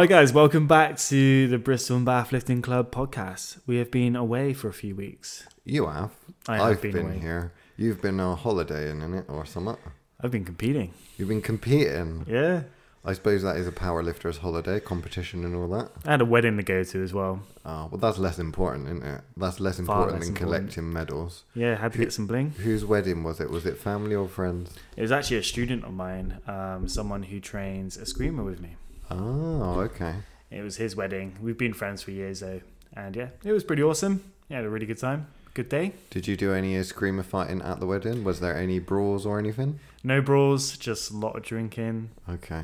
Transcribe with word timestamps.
right, 0.00 0.08
guys, 0.08 0.32
welcome 0.32 0.66
back 0.66 0.96
to 0.96 1.46
the 1.48 1.58
Bristol 1.58 1.96
and 1.96 2.06
Bath 2.06 2.32
Lifting 2.32 2.62
Club 2.62 2.90
podcast. 2.90 3.58
We 3.66 3.76
have 3.76 3.90
been 3.90 4.16
away 4.16 4.54
for 4.54 4.68
a 4.68 4.72
few 4.72 4.96
weeks. 4.96 5.46
You 5.66 5.88
have. 5.88 6.10
I 6.48 6.56
have 6.56 6.66
I've 6.66 6.80
been 6.80 6.92
been, 6.92 7.06
away. 7.06 7.18
here. 7.18 7.52
You've 7.76 8.00
been 8.00 8.18
on 8.18 8.38
holiday 8.38 8.90
in 8.90 9.02
it 9.12 9.26
or 9.28 9.44
something. 9.44 9.76
I've 10.18 10.30
been 10.30 10.46
competing. 10.46 10.94
You've 11.18 11.28
been 11.28 11.42
competing. 11.42 12.24
Yeah. 12.26 12.62
I 13.04 13.12
suppose 13.12 13.42
that 13.42 13.58
is 13.58 13.68
a 13.68 13.72
powerlifter's 13.72 14.38
holiday, 14.38 14.80
competition 14.80 15.44
and 15.44 15.54
all 15.54 15.68
that. 15.68 15.90
I 16.06 16.12
had 16.12 16.22
a 16.22 16.24
wedding 16.24 16.56
to 16.56 16.62
go 16.62 16.82
to 16.82 17.02
as 17.02 17.12
well. 17.12 17.42
Oh, 17.66 17.88
well, 17.90 17.98
that's 17.98 18.16
less 18.18 18.38
important, 18.38 18.86
isn't 18.86 19.02
it? 19.02 19.20
That's 19.36 19.60
less 19.60 19.78
important 19.78 20.12
less 20.12 20.28
than 20.28 20.36
important. 20.36 20.60
collecting 20.70 20.92
medals. 20.94 21.44
Yeah, 21.54 21.76
had 21.76 21.92
to 21.92 21.98
Who- 21.98 22.04
get 22.04 22.12
some 22.14 22.26
bling. 22.26 22.52
Whose 22.52 22.86
wedding 22.86 23.22
was 23.22 23.38
it? 23.38 23.50
Was 23.50 23.66
it 23.66 23.76
family 23.76 24.14
or 24.14 24.28
friends? 24.28 24.74
It 24.96 25.02
was 25.02 25.12
actually 25.12 25.38
a 25.38 25.42
student 25.42 25.84
of 25.84 25.92
mine, 25.92 26.40
um, 26.46 26.88
someone 26.88 27.24
who 27.24 27.38
trains 27.38 27.98
a 27.98 28.06
screamer 28.06 28.42
with 28.42 28.60
me. 28.62 28.76
Oh, 29.10 29.80
okay. 29.80 30.14
It 30.50 30.62
was 30.62 30.76
his 30.76 30.96
wedding. 30.96 31.36
We've 31.40 31.58
been 31.58 31.72
friends 31.74 32.02
for 32.02 32.10
years 32.10 32.40
though, 32.40 32.60
and 32.94 33.14
yeah, 33.16 33.28
it 33.44 33.52
was 33.52 33.64
pretty 33.64 33.82
awesome. 33.82 34.24
Yeah, 34.48 34.56
had 34.56 34.64
a 34.66 34.70
really 34.70 34.86
good 34.86 34.98
time. 34.98 35.26
Good 35.54 35.68
day. 35.68 35.92
Did 36.10 36.26
you 36.28 36.36
do 36.36 36.52
any 36.52 36.80
screamer 36.84 37.22
fighting 37.24 37.60
at 37.62 37.80
the 37.80 37.86
wedding? 37.86 38.22
Was 38.24 38.40
there 38.40 38.56
any 38.56 38.78
brawls 38.78 39.26
or 39.26 39.38
anything? 39.38 39.80
No 40.04 40.20
brawls, 40.20 40.76
just 40.76 41.10
a 41.10 41.16
lot 41.16 41.36
of 41.36 41.42
drinking, 41.42 42.10
Okay, 42.28 42.62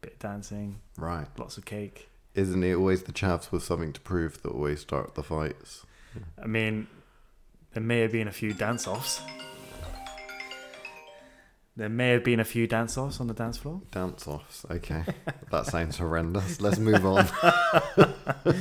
bit 0.00 0.14
of 0.14 0.18
dancing, 0.18 0.80
right. 0.96 1.26
lots 1.38 1.56
of 1.58 1.64
cake. 1.64 2.08
Isn't 2.34 2.64
it 2.64 2.74
always 2.74 3.04
the 3.04 3.12
chavs 3.12 3.52
with 3.52 3.62
something 3.62 3.92
to 3.92 4.00
prove 4.00 4.42
that 4.42 4.50
always 4.50 4.80
start 4.80 5.14
the 5.14 5.22
fights? 5.22 5.84
I 6.42 6.46
mean, 6.46 6.88
there 7.74 7.82
may 7.82 8.00
have 8.00 8.12
been 8.12 8.26
a 8.28 8.32
few 8.32 8.52
dance 8.54 8.86
offs. 8.88 9.20
There 11.76 11.88
may 11.88 12.10
have 12.10 12.22
been 12.22 12.38
a 12.38 12.44
few 12.44 12.68
dance 12.68 12.96
offs 12.96 13.20
on 13.20 13.26
the 13.26 13.34
dance 13.34 13.56
floor. 13.58 13.82
Dance 13.90 14.28
offs. 14.28 14.64
Okay. 14.70 15.02
that 15.50 15.66
sounds 15.66 15.98
horrendous. 15.98 16.60
Let's 16.60 16.78
move 16.78 17.04
on. 17.04 17.26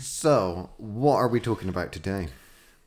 so, 0.00 0.70
what 0.76 1.16
are 1.16 1.28
we 1.28 1.38
talking 1.38 1.68
about 1.68 1.92
today? 1.92 2.28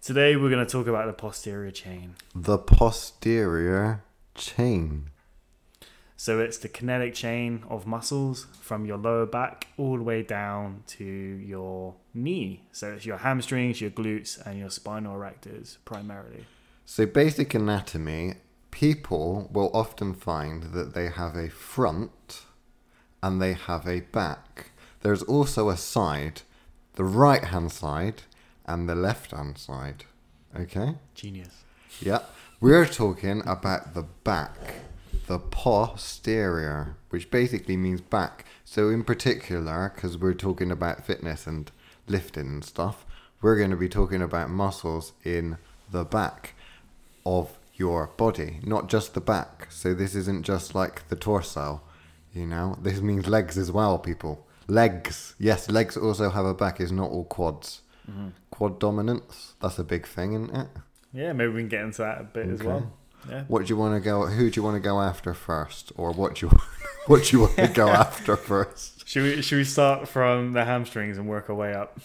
Today 0.01 0.35
we're 0.35 0.49
going 0.49 0.65
to 0.65 0.69
talk 0.69 0.87
about 0.87 1.07
the 1.07 1.13
posterior 1.13 1.71
chain. 1.71 2.15
The 2.35 2.57
posterior 2.57 4.03
chain. 4.35 5.11
So 6.17 6.39
it's 6.41 6.57
the 6.57 6.67
kinetic 6.67 7.13
chain 7.13 7.63
of 7.69 7.87
muscles 7.87 8.47
from 8.59 8.85
your 8.85 8.97
lower 8.97 9.25
back 9.25 9.67
all 9.77 9.97
the 9.97 10.03
way 10.03 10.21
down 10.21 10.83
to 10.87 11.05
your 11.05 11.95
knee. 12.13 12.63
So 12.73 12.93
it's 12.93 13.05
your 13.05 13.17
hamstrings, 13.17 13.79
your 13.79 13.91
glutes, 13.91 14.39
and 14.45 14.59
your 14.59 14.69
spinal 14.69 15.15
erectors 15.15 15.77
primarily. 15.85 16.45
So, 16.85 17.05
basic 17.05 17.53
anatomy 17.55 18.35
people 18.75 19.49
will 19.53 19.71
often 19.73 20.13
find 20.13 20.73
that 20.73 20.93
they 20.93 21.07
have 21.07 21.33
a 21.33 21.49
front 21.49 22.41
and 23.23 23.41
they 23.41 23.53
have 23.53 23.87
a 23.87 24.01
back. 24.01 24.71
There's 24.99 25.23
also 25.23 25.69
a 25.69 25.77
side, 25.77 26.41
the 26.95 27.05
right 27.05 27.45
hand 27.45 27.71
side 27.71 28.23
and 28.65 28.89
the 28.89 28.93
left 28.93 29.31
hand 29.31 29.57
side. 29.57 30.03
Okay? 30.53 30.95
Genius. 31.13 31.63
Yeah. 32.01 32.19
We're 32.59 32.85
talking 32.85 33.41
about 33.45 33.93
the 33.93 34.03
back, 34.25 34.57
the 35.27 35.39
posterior, 35.39 36.97
which 37.11 37.31
basically 37.31 37.77
means 37.77 38.01
back. 38.01 38.43
So, 38.65 38.89
in 38.89 39.05
particular, 39.05 39.93
because 39.95 40.17
we're 40.17 40.33
talking 40.33 40.69
about 40.69 41.05
fitness 41.05 41.47
and 41.47 41.71
lifting 42.07 42.47
and 42.47 42.65
stuff, 42.65 43.05
we're 43.41 43.57
going 43.57 43.71
to 43.71 43.77
be 43.77 43.87
talking 43.87 44.21
about 44.21 44.49
muscles 44.49 45.13
in 45.23 45.59
the 45.89 46.03
back 46.03 46.55
of 47.25 47.57
your 47.75 48.07
body, 48.17 48.59
not 48.63 48.89
just 48.89 49.13
the 49.13 49.21
back. 49.21 49.67
So, 49.69 49.93
this 49.93 50.15
isn't 50.15 50.43
just 50.43 50.75
like 50.75 51.07
the 51.09 51.15
torso, 51.15 51.81
you 52.33 52.45
know, 52.45 52.77
this 52.81 53.01
means 53.01 53.27
legs 53.27 53.57
as 53.57 53.71
well, 53.71 53.97
people. 53.97 54.45
Legs. 54.67 55.35
Yes, 55.39 55.69
legs 55.69 55.95
also 55.95 56.29
have 56.29 56.45
a 56.45 56.53
back, 56.53 56.79
it's 56.79 56.91
not 56.91 57.09
all 57.09 57.25
quads. 57.25 57.81
Mm-hmm. 58.09 58.29
Quad 58.51 58.79
dominance, 58.79 59.53
that's 59.61 59.79
a 59.79 59.83
big 59.83 60.05
thing, 60.05 60.33
isn't 60.33 60.55
it? 60.55 60.67
Yeah, 61.13 61.33
maybe 61.33 61.53
we 61.53 61.61
can 61.61 61.69
get 61.69 61.81
into 61.81 62.01
that 62.01 62.21
a 62.21 62.23
bit 62.25 62.47
as 62.47 62.61
well. 62.61 62.91
Yeah. 63.29 63.43
What 63.47 63.65
do 63.65 63.69
you 63.69 63.77
want 63.77 63.95
to 63.95 63.99
go? 64.01 64.25
Who 64.27 64.49
do 64.49 64.59
you 64.59 64.63
want 64.63 64.75
to 64.75 64.79
go 64.81 65.01
after 65.01 65.33
first, 65.33 65.91
or 65.95 66.11
what 66.11 66.35
do 66.35 66.47
you 66.47 66.59
what 67.07 67.23
do 67.23 67.37
you 67.37 67.43
want 67.43 67.55
to 67.55 67.67
go 67.67 67.87
after 68.03 68.35
first? 68.35 69.07
Should 69.07 69.23
we 69.23 69.41
should 69.41 69.57
we 69.57 69.63
start 69.63 70.07
from 70.07 70.53
the 70.53 70.65
hamstrings 70.65 71.17
and 71.17 71.27
work 71.27 71.49
our 71.49 71.55
way 71.55 71.73
up? 71.73 71.99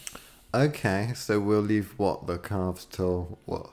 Okay, 0.54 1.12
so 1.14 1.38
we'll 1.38 1.60
leave 1.60 1.94
what 1.98 2.26
the 2.26 2.38
calves 2.38 2.84
till 2.84 3.38
what? 3.44 3.70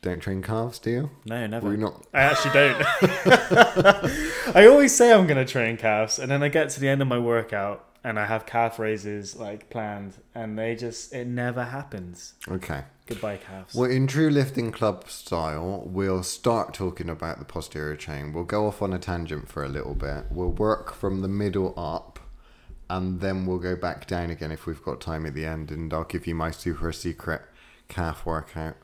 Don't 0.00 0.20
train 0.20 0.42
calves, 0.42 0.78
do 0.78 0.90
you? 0.90 1.10
No, 1.26 1.46
never. 1.46 1.76
Not. 1.76 2.06
I 2.14 2.22
actually 2.22 2.52
don't. 2.52 2.86
I 4.56 4.66
always 4.66 4.94
say 4.94 5.12
I'm 5.12 5.26
going 5.26 5.44
to 5.44 5.50
train 5.50 5.76
calves, 5.76 6.18
and 6.18 6.30
then 6.30 6.42
I 6.42 6.48
get 6.48 6.70
to 6.70 6.80
the 6.80 6.88
end 6.88 7.02
of 7.02 7.08
my 7.08 7.18
workout 7.18 7.88
and 8.04 8.18
I 8.18 8.26
have 8.26 8.46
calf 8.46 8.78
raises 8.78 9.36
like 9.36 9.70
planned, 9.70 10.14
and 10.34 10.58
they 10.58 10.74
just 10.76 11.12
it 11.12 11.26
never 11.26 11.64
happens. 11.64 12.34
Okay. 12.48 12.84
Goodbye, 13.06 13.38
calves. 13.38 13.74
Well, 13.74 13.90
in 13.90 14.06
true 14.06 14.30
lifting 14.30 14.70
club 14.70 15.08
style, 15.08 15.82
we'll 15.86 16.22
start 16.22 16.74
talking 16.74 17.08
about 17.08 17.38
the 17.38 17.44
posterior 17.44 17.96
chain. 17.96 18.32
We'll 18.32 18.44
go 18.44 18.66
off 18.66 18.82
on 18.82 18.92
a 18.92 18.98
tangent 18.98 19.48
for 19.48 19.64
a 19.64 19.68
little 19.68 19.94
bit. 19.94 20.26
We'll 20.30 20.50
work 20.50 20.94
from 20.94 21.22
the 21.22 21.28
middle 21.28 21.74
up, 21.76 22.18
and 22.88 23.20
then 23.20 23.46
we'll 23.46 23.58
go 23.58 23.76
back 23.76 24.06
down 24.06 24.30
again 24.30 24.52
if 24.52 24.66
we've 24.66 24.82
got 24.82 25.00
time 25.00 25.26
at 25.26 25.34
the 25.34 25.44
end. 25.46 25.70
And 25.70 25.92
I'll 25.92 26.04
give 26.04 26.26
you 26.26 26.34
my 26.34 26.50
super 26.50 26.92
secret 26.92 27.42
calf 27.88 28.24
workout. 28.24 28.76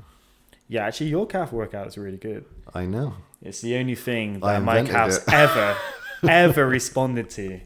Yeah, 0.69 0.87
actually, 0.87 1.11
your 1.11 1.27
calf 1.27 1.53
workout 1.53 1.87
is 1.87 1.99
really 1.99 2.17
good. 2.17 2.45
I 2.75 2.87
know. 2.87 3.15
It's 3.43 3.61
the 3.61 3.77
only 3.77 3.95
thing 3.95 4.41
that 4.41 4.63
my 4.63 4.83
calves 4.85 5.19
it. 5.19 5.25
ever, 5.33 5.77
ever 6.29 6.67
responded 6.67 7.29
to. 7.31 7.61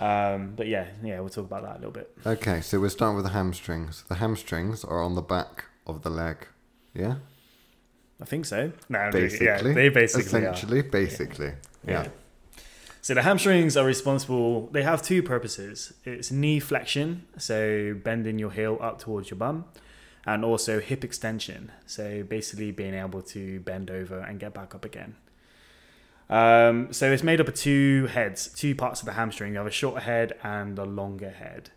Um, 0.00 0.54
but 0.56 0.66
yeah, 0.66 0.88
yeah, 1.04 1.20
we'll 1.20 1.28
talk 1.28 1.44
about 1.44 1.62
that 1.62 1.72
a 1.72 1.78
little 1.78 1.92
bit. 1.92 2.10
Okay, 2.26 2.60
so 2.62 2.80
we'll 2.80 2.90
start 2.90 3.14
with 3.14 3.24
the 3.24 3.30
hamstrings. 3.32 4.04
The 4.08 4.16
hamstrings 4.16 4.82
are 4.82 5.02
on 5.02 5.14
the 5.14 5.22
back 5.22 5.66
of 5.86 6.02
the 6.02 6.10
leg. 6.10 6.48
Yeah? 6.94 7.16
I 8.20 8.24
think 8.24 8.46
so. 8.46 8.72
No, 8.88 9.10
Basically. 9.12 9.46
yeah, 9.46 9.62
they 9.62 9.88
basically 9.88 10.44
are. 10.46 10.50
Essentially, 10.50 10.82
basically. 10.82 11.52
Yeah. 11.86 12.02
Yeah. 12.04 12.08
So 13.02 13.14
the 13.14 13.22
hamstrings 13.22 13.76
are 13.76 13.86
responsible. 13.86 14.66
They 14.68 14.82
have 14.82 15.02
two 15.02 15.22
purposes. 15.22 15.94
It's 16.04 16.30
knee 16.30 16.60
flexion, 16.60 17.26
so 17.38 17.94
bending 18.02 18.38
your 18.38 18.50
heel 18.50 18.78
up 18.80 18.98
towards 18.98 19.30
your 19.30 19.38
bum, 19.38 19.64
and 20.30 20.44
also 20.44 20.78
hip 20.78 21.02
extension, 21.02 21.72
so 21.86 22.22
basically 22.22 22.70
being 22.70 22.94
able 22.94 23.20
to 23.20 23.58
bend 23.60 23.90
over 23.90 24.20
and 24.20 24.38
get 24.38 24.54
back 24.54 24.76
up 24.76 24.84
again. 24.84 25.16
Um, 26.28 26.92
so 26.92 27.10
it's 27.10 27.24
made 27.24 27.40
up 27.40 27.48
of 27.48 27.54
two 27.54 28.06
heads, 28.06 28.46
two 28.46 28.76
parts 28.76 29.00
of 29.00 29.06
the 29.06 29.14
hamstring. 29.14 29.54
You 29.54 29.58
have 29.58 29.66
a 29.66 29.72
shorter 29.72 29.98
head 29.98 30.34
and 30.44 30.78
a 30.78 30.84
longer 30.84 31.30
head. 31.30 31.70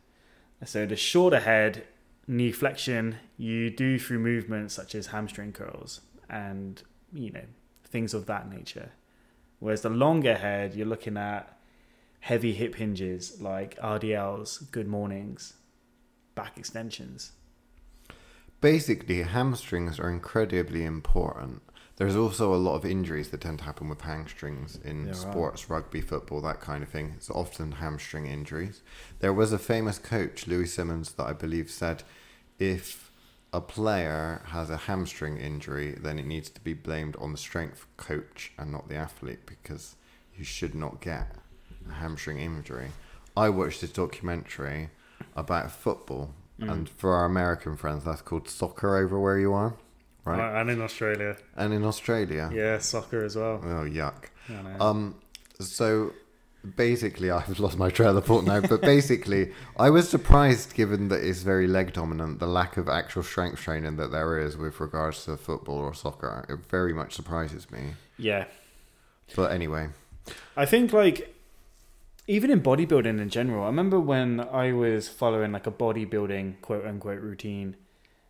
So 0.66 0.86
the 0.86 0.96
shorter 0.96 1.40
head, 1.40 1.86
knee 2.28 2.52
flexion, 2.52 3.16
you 3.38 3.72
do 3.72 3.98
through 3.98 4.20
movements 4.20 4.76
such 4.76 4.94
as 4.94 5.08
hamstring 5.08 5.52
curls 5.52 6.02
and 6.30 6.84
you 7.12 7.32
know 7.32 7.46
things 7.84 8.14
of 8.14 8.28
that 8.28 8.52
nature. 8.52 8.92
Whereas 9.58 9.82
the 9.82 9.90
longer 9.90 10.36
head, 10.36 10.76
you're 10.76 10.86
looking 10.86 11.18
at 11.18 11.58
heavy 12.20 12.54
hip 12.54 12.76
hinges 12.76 13.42
like 13.42 13.80
RDLs, 13.80 14.70
good 14.70 14.88
mornings, 14.88 15.54
back 16.36 16.56
extensions. 16.60 17.32
Basically, 18.64 19.24
hamstrings 19.24 20.00
are 20.00 20.10
incredibly 20.10 20.86
important. 20.86 21.62
There's 21.98 22.16
also 22.16 22.56
a 22.56 22.56
lot 22.56 22.76
of 22.76 22.86
injuries 22.86 23.28
that 23.32 23.42
tend 23.42 23.60
to 23.60 23.66
happen 23.66 23.90
with 23.90 24.00
hamstrings 24.00 24.80
in 24.86 25.08
are. 25.08 25.12
sports, 25.12 25.70
rugby, 25.70 26.00
football, 26.00 26.40
that 26.44 26.62
kind 26.62 26.82
of 26.82 26.88
thing. 26.88 27.12
It's 27.18 27.30
often 27.30 27.74
hamstring 27.74 28.26
injuries. 28.26 28.82
There 29.20 29.34
was 29.34 29.52
a 29.52 29.60
famous 29.60 30.00
coach, 30.00 30.48
Louie 30.48 30.66
Simmons, 30.66 31.12
that 31.12 31.28
I 31.28 31.34
believe 31.34 31.70
said 31.70 32.04
if 32.58 33.12
a 33.52 33.60
player 33.60 34.42
has 34.46 34.70
a 34.70 34.78
hamstring 34.78 35.36
injury, 35.40 35.98
then 36.02 36.18
it 36.18 36.26
needs 36.26 36.50
to 36.52 36.62
be 36.62 36.74
blamed 36.74 37.18
on 37.18 37.34
the 37.34 37.38
strength 37.38 37.86
coach 37.98 38.54
and 38.58 38.72
not 38.72 38.88
the 38.88 38.96
athlete 38.96 39.46
because 39.46 39.98
you 40.38 40.46
should 40.46 40.74
not 40.74 41.02
get 41.02 41.36
a 41.90 41.96
hamstring 41.96 42.40
injury. 42.40 42.92
I 43.36 43.50
watched 43.50 43.82
this 43.82 43.92
documentary 43.92 44.90
about 45.36 45.70
football, 45.70 46.34
Mm. 46.62 46.72
and 46.72 46.90
for 46.90 47.14
our 47.16 47.26
American 47.26 47.76
friends, 47.76 48.04
that's 48.06 48.22
called 48.22 48.48
soccer 48.48 48.96
over 48.98 49.20
where 49.20 49.40
you 49.40 49.54
are, 49.54 49.74
right? 50.24 50.60
And 50.62 50.70
in 50.70 50.82
Australia. 50.82 51.36
and 51.56 51.74
in 51.74 51.84
Australia, 51.84 52.50
Yeah, 52.54 52.78
soccer 52.80 53.24
as 53.26 53.36
well. 53.36 53.60
oh 53.64 53.86
yuck. 53.90 54.26
Um, 54.80 55.16
so 55.60 56.14
basically, 56.76 57.32
I've 57.38 57.60
lost 57.60 57.78
my 57.78 57.90
trail 57.90 58.16
of 58.18 58.26
thought 58.26 58.44
now. 58.46 58.62
But 58.62 58.82
basically, 58.82 59.52
I 59.78 59.90
was 59.90 60.08
surprised, 60.10 60.76
given 60.76 61.08
that 61.10 61.24
it's 61.24 61.42
very 61.42 61.68
leg 61.68 61.94
dominant, 61.94 62.40
the 62.40 62.48
lack 62.48 62.78
of 62.78 62.88
actual 62.88 63.24
strength 63.24 63.60
training 63.60 63.96
that 63.98 64.12
there 64.12 64.38
is 64.40 64.56
with 64.56 64.80
regards 64.80 65.26
to 65.26 65.38
football 65.38 65.80
or 65.80 65.94
soccer. 65.94 66.46
It 66.50 66.60
very 66.70 66.94
much 66.94 67.14
surprises 67.16 67.70
me. 67.72 67.94
yeah. 68.18 68.46
But 69.36 69.52
anyway, 69.52 69.88
I 70.56 70.66
think 70.66 70.94
like 70.94 71.34
even 72.28 72.50
in 72.52 72.62
bodybuilding 72.62 73.20
in 73.20 73.30
general, 73.30 73.64
I 73.64 73.68
remember 73.68 74.00
when 74.00 74.40
I 74.40 74.72
was 74.72 75.08
following 75.08 75.52
like 75.52 75.68
a 75.68 75.72
bodybuilding 75.72 76.62
quote 76.62 76.86
unquote 76.86 77.22
routine, 77.22 77.76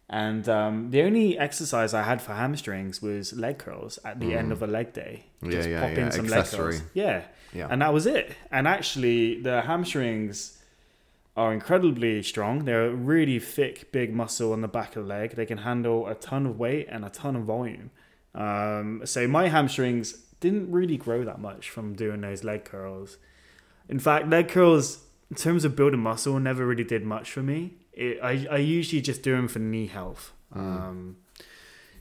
and 0.09 0.47
um, 0.49 0.91
the 0.91 1.01
only 1.03 1.37
exercise 1.37 1.93
I 1.93 2.03
had 2.03 2.21
for 2.21 2.33
hamstrings 2.33 3.01
was 3.01 3.33
leg 3.33 3.57
curls 3.57 3.99
at 4.03 4.19
the 4.19 4.35
end 4.35 4.51
of 4.51 4.61
a 4.61 4.67
leg 4.67 4.93
day. 4.93 5.25
Mm. 5.41 5.51
Yeah, 5.51 5.59
yeah, 5.59 5.67
yeah, 5.67 5.81
leg 5.81 5.97
accessory. 5.97 6.73
curls. 6.73 6.83
Yeah, 6.93 7.23
yeah, 7.53 7.67
and 7.69 7.81
that 7.81 7.93
was 7.93 8.05
it. 8.05 8.35
And 8.51 8.67
actually, 8.67 9.41
the 9.41 9.61
hamstrings 9.61 10.59
are 11.35 11.53
incredibly 11.53 12.21
strong. 12.21 12.65
They're 12.65 12.87
a 12.87 12.93
really 12.93 13.39
thick, 13.39 13.91
big 13.91 14.13
muscle 14.13 14.53
on 14.53 14.61
the 14.61 14.67
back 14.67 14.95
of 14.95 15.03
the 15.03 15.09
leg. 15.09 15.35
They 15.35 15.45
can 15.45 15.59
handle 15.59 16.07
a 16.07 16.15
ton 16.15 16.45
of 16.45 16.59
weight 16.59 16.87
and 16.89 17.03
a 17.03 17.09
ton 17.09 17.35
of 17.35 17.43
volume. 17.43 17.89
Um, 18.35 19.01
so 19.05 19.27
my 19.27 19.47
hamstrings 19.47 20.13
didn't 20.39 20.71
really 20.71 20.97
grow 20.97 21.23
that 21.23 21.39
much 21.39 21.69
from 21.69 21.95
doing 21.95 22.21
those 22.21 22.43
leg 22.43 22.65
curls. 22.65 23.17
In 23.89 23.99
fact, 23.99 24.29
leg 24.29 24.49
curls, 24.49 25.03
in 25.29 25.35
terms 25.35 25.65
of 25.65 25.75
building 25.75 25.99
muscle, 25.99 26.39
never 26.39 26.65
really 26.65 26.83
did 26.83 27.03
much 27.03 27.31
for 27.31 27.43
me. 27.43 27.75
It, 27.91 28.19
I, 28.23 28.47
I 28.49 28.57
usually 28.57 29.01
just 29.01 29.21
do 29.21 29.35
them 29.35 29.47
for 29.47 29.59
knee 29.59 29.87
health. 29.87 30.33
Um, 30.53 31.17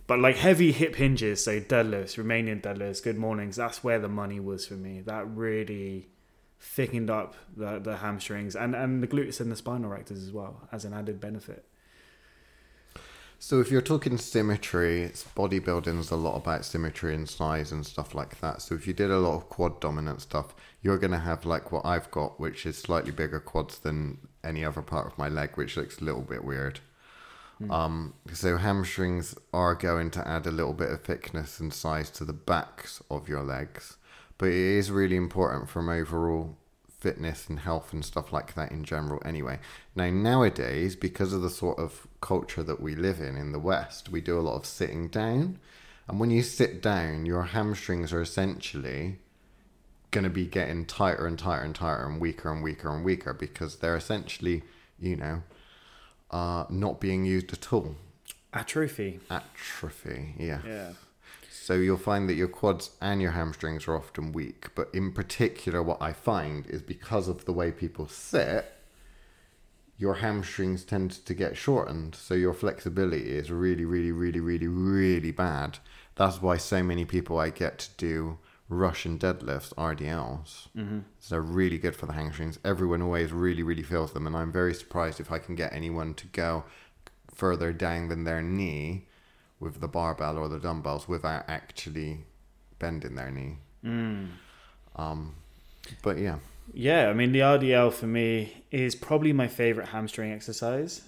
but 0.06 0.18
like 0.18 0.36
heavy 0.36 0.72
hip 0.72 0.96
hinges, 0.96 1.44
so 1.44 1.60
deadlifts, 1.60 2.22
Romanian 2.22 2.60
deadlifts, 2.60 3.02
good 3.02 3.16
mornings, 3.16 3.56
that's 3.56 3.82
where 3.82 3.98
the 3.98 4.08
money 4.08 4.40
was 4.40 4.66
for 4.66 4.74
me. 4.74 5.00
That 5.00 5.26
really 5.28 6.08
thickened 6.60 7.10
up 7.10 7.34
the, 7.56 7.78
the 7.78 7.96
hamstrings 7.96 8.54
and, 8.54 8.74
and 8.74 9.02
the 9.02 9.08
glutes 9.08 9.40
and 9.40 9.50
the 9.50 9.56
spinal 9.56 9.90
erectors 9.90 10.22
as 10.22 10.30
well 10.30 10.68
as 10.70 10.84
an 10.84 10.92
added 10.92 11.20
benefit. 11.20 11.66
So 13.44 13.58
if 13.58 13.72
you're 13.72 13.82
talking 13.82 14.18
symmetry, 14.18 15.02
it's 15.02 15.24
bodybuilding 15.24 15.98
is 15.98 16.12
a 16.12 16.16
lot 16.16 16.36
about 16.36 16.64
symmetry 16.64 17.12
and 17.12 17.28
size 17.28 17.72
and 17.72 17.84
stuff 17.84 18.14
like 18.14 18.38
that. 18.38 18.62
So 18.62 18.76
if 18.76 18.86
you 18.86 18.92
did 18.92 19.10
a 19.10 19.18
lot 19.18 19.34
of 19.34 19.48
quad 19.48 19.80
dominant 19.80 20.20
stuff, 20.22 20.54
you're 20.80 20.96
gonna 20.96 21.18
have 21.18 21.44
like 21.44 21.72
what 21.72 21.84
I've 21.84 22.08
got, 22.12 22.38
which 22.38 22.64
is 22.66 22.78
slightly 22.78 23.10
bigger 23.10 23.40
quads 23.40 23.80
than 23.80 24.28
any 24.44 24.64
other 24.64 24.80
part 24.80 25.08
of 25.08 25.18
my 25.18 25.28
leg, 25.28 25.56
which 25.56 25.76
looks 25.76 25.98
a 25.98 26.04
little 26.04 26.20
bit 26.20 26.44
weird. 26.44 26.78
Um, 27.68 28.14
so 28.32 28.58
hamstrings 28.58 29.34
are 29.52 29.74
going 29.74 30.12
to 30.12 30.26
add 30.26 30.46
a 30.46 30.52
little 30.52 30.72
bit 30.72 30.92
of 30.92 31.02
thickness 31.02 31.58
and 31.58 31.74
size 31.74 32.10
to 32.10 32.24
the 32.24 32.32
backs 32.32 33.02
of 33.10 33.28
your 33.28 33.42
legs, 33.42 33.96
but 34.38 34.50
it 34.50 34.54
is 34.54 34.92
really 34.92 35.16
important 35.16 35.68
from 35.68 35.88
overall 35.88 36.56
fitness 36.88 37.48
and 37.48 37.58
health 37.58 37.92
and 37.92 38.04
stuff 38.04 38.32
like 38.32 38.54
that 38.54 38.70
in 38.70 38.84
general 38.84 39.20
anyway. 39.24 39.58
Now 39.96 40.10
nowadays, 40.10 40.94
because 40.94 41.32
of 41.32 41.42
the 41.42 41.50
sort 41.50 41.80
of 41.80 42.06
culture 42.22 42.62
that 42.62 42.80
we 42.80 42.94
live 42.94 43.20
in 43.20 43.36
in 43.36 43.52
the 43.52 43.58
West, 43.58 44.08
we 44.08 44.22
do 44.22 44.38
a 44.38 44.40
lot 44.40 44.56
of 44.56 44.64
sitting 44.64 45.08
down. 45.08 45.58
And 46.08 46.18
when 46.18 46.30
you 46.30 46.42
sit 46.42 46.80
down, 46.80 47.26
your 47.26 47.42
hamstrings 47.42 48.12
are 48.12 48.22
essentially 48.22 49.18
going 50.10 50.24
to 50.24 50.30
be 50.30 50.46
getting 50.46 50.86
tighter 50.86 51.26
and 51.26 51.38
tighter 51.38 51.62
and 51.62 51.74
tighter 51.74 52.06
and 52.06 52.20
weaker 52.20 52.52
and 52.52 52.62
weaker 52.62 52.94
and 52.94 53.04
weaker 53.04 53.32
because 53.32 53.76
they're 53.76 53.96
essentially, 53.96 54.62
you 54.98 55.16
know, 55.16 55.42
uh, 56.30 56.64
not 56.70 57.00
being 57.00 57.24
used 57.24 57.52
at 57.52 57.72
all. 57.72 57.96
Atrophy. 58.52 59.20
Atrophy, 59.30 60.34
yeah. 60.38 60.60
Yeah. 60.66 60.92
So 61.50 61.74
you'll 61.74 61.96
find 61.96 62.28
that 62.28 62.34
your 62.34 62.48
quads 62.48 62.90
and 63.00 63.22
your 63.22 63.30
hamstrings 63.30 63.86
are 63.86 63.96
often 63.96 64.32
weak. 64.32 64.74
But 64.74 64.90
in 64.92 65.12
particular, 65.12 65.82
what 65.82 66.02
I 66.02 66.12
find 66.12 66.66
is 66.66 66.82
because 66.82 67.28
of 67.28 67.44
the 67.44 67.52
way 67.52 67.70
people 67.70 68.08
sit, 68.08 68.70
your 70.02 70.14
hamstrings 70.14 70.82
tend 70.82 71.12
to 71.12 71.32
get 71.32 71.56
shortened. 71.56 72.16
So 72.16 72.34
your 72.34 72.52
flexibility 72.52 73.30
is 73.38 73.52
really, 73.52 73.84
really, 73.84 74.10
really, 74.10 74.40
really, 74.40 74.66
really 74.66 75.30
bad. 75.30 75.78
That's 76.16 76.42
why 76.42 76.56
so 76.56 76.82
many 76.82 77.04
people 77.04 77.38
I 77.38 77.50
get 77.50 77.78
to 77.78 77.88
do 77.98 78.38
Russian 78.68 79.16
deadlifts, 79.16 79.72
RDLs. 79.74 80.66
Mm-hmm. 80.76 80.98
So 81.20 81.36
really 81.38 81.78
good 81.78 81.94
for 81.94 82.06
the 82.06 82.14
hamstrings. 82.14 82.58
Everyone 82.64 83.00
always 83.00 83.30
really, 83.30 83.62
really 83.62 83.84
feels 83.84 84.12
them. 84.12 84.26
And 84.26 84.36
I'm 84.36 84.50
very 84.50 84.74
surprised 84.74 85.20
if 85.20 85.30
I 85.30 85.38
can 85.38 85.54
get 85.54 85.72
anyone 85.72 86.14
to 86.14 86.26
go 86.26 86.64
further 87.32 87.72
down 87.72 88.08
than 88.08 88.24
their 88.24 88.42
knee 88.42 89.06
with 89.60 89.80
the 89.80 89.86
barbell 89.86 90.36
or 90.36 90.48
the 90.48 90.58
dumbbells 90.58 91.06
without 91.06 91.44
actually 91.46 92.24
bending 92.80 93.14
their 93.14 93.30
knee. 93.30 93.58
Um, 94.96 95.36
but 96.02 96.18
yeah, 96.18 96.38
Yeah, 96.72 97.08
I 97.08 97.12
mean 97.12 97.32
the 97.32 97.40
RDL 97.40 97.92
for 97.92 98.06
me 98.06 98.64
is 98.70 98.94
probably 98.94 99.32
my 99.32 99.48
favorite 99.48 99.88
hamstring 99.88 100.32
exercise. 100.32 101.02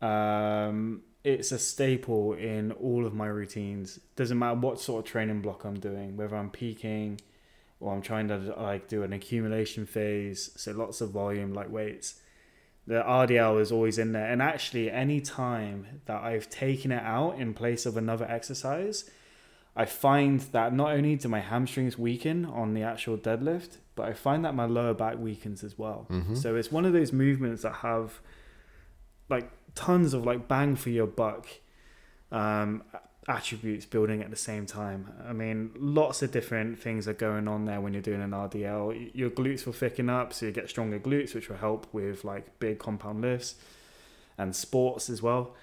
Um, 0.00 1.02
it's 1.22 1.52
a 1.52 1.58
staple 1.58 2.32
in 2.32 2.72
all 2.72 3.04
of 3.06 3.12
my 3.12 3.26
routines. 3.26 4.00
Doesn't 4.16 4.38
matter 4.38 4.58
what 4.58 4.80
sort 4.80 5.04
of 5.04 5.10
training 5.10 5.42
block 5.42 5.64
I'm 5.64 5.78
doing, 5.78 6.16
whether 6.16 6.36
I'm 6.36 6.50
peaking 6.50 7.20
or 7.80 7.94
I'm 7.94 8.02
trying 8.02 8.28
to 8.28 8.36
like 8.58 8.88
do 8.88 9.02
an 9.02 9.12
accumulation 9.12 9.86
phase, 9.86 10.50
so 10.56 10.72
lots 10.72 11.00
of 11.00 11.10
volume, 11.10 11.52
like 11.52 11.70
weights. 11.70 12.20
The 12.86 13.02
RDL 13.02 13.60
is 13.60 13.70
always 13.70 13.98
in 13.98 14.12
there, 14.12 14.26
and 14.26 14.42
actually, 14.42 14.90
any 14.90 15.20
time 15.20 16.00
that 16.06 16.22
I've 16.22 16.48
taken 16.48 16.92
it 16.92 17.02
out 17.02 17.38
in 17.38 17.54
place 17.54 17.86
of 17.86 17.96
another 17.96 18.26
exercise, 18.28 19.08
I 19.76 19.84
find 19.84 20.40
that 20.52 20.74
not 20.74 20.92
only 20.92 21.16
do 21.16 21.28
my 21.28 21.40
hamstrings 21.40 21.96
weaken 21.98 22.44
on 22.44 22.74
the 22.74 22.82
actual 22.82 23.16
deadlift, 23.16 23.78
but 23.94 24.08
I 24.08 24.12
find 24.12 24.44
that 24.44 24.54
my 24.54 24.66
lower 24.66 24.94
back 24.94 25.18
weakens 25.18 25.62
as 25.62 25.78
well. 25.78 26.06
So 26.34 26.56
it's 26.56 26.72
one 26.72 26.84
of 26.84 26.92
those 26.92 27.12
movements 27.12 27.62
that 27.62 27.74
have 27.76 28.20
like 29.28 29.50
tons 29.74 30.12
of 30.12 30.24
like 30.26 30.48
bang 30.48 30.74
for 30.74 30.90
your 30.90 31.06
buck 31.06 31.46
um, 32.32 32.82
attributes 33.28 33.86
building 33.86 34.22
at 34.22 34.30
the 34.30 34.36
same 34.36 34.66
time. 34.66 35.12
I 35.26 35.32
mean, 35.32 35.70
lots 35.78 36.22
of 36.22 36.32
different 36.32 36.78
things 36.80 37.06
are 37.06 37.12
going 37.14 37.46
on 37.46 37.64
there 37.66 37.80
when 37.80 37.92
you're 37.92 38.02
doing 38.02 38.22
an 38.22 38.30
RDL. 38.32 39.10
Your 39.14 39.30
glutes 39.30 39.66
will 39.66 39.72
thicken 39.72 40.10
up, 40.10 40.32
so 40.32 40.46
you 40.46 40.52
get 40.52 40.68
stronger 40.68 40.98
glutes, 40.98 41.34
which 41.34 41.48
will 41.48 41.58
help 41.58 41.86
with 41.92 42.24
like 42.24 42.58
big 42.58 42.78
compound 42.80 43.20
lifts 43.20 43.54
and 44.36 44.54
sports 44.56 45.08
as 45.08 45.22
well. 45.22 45.54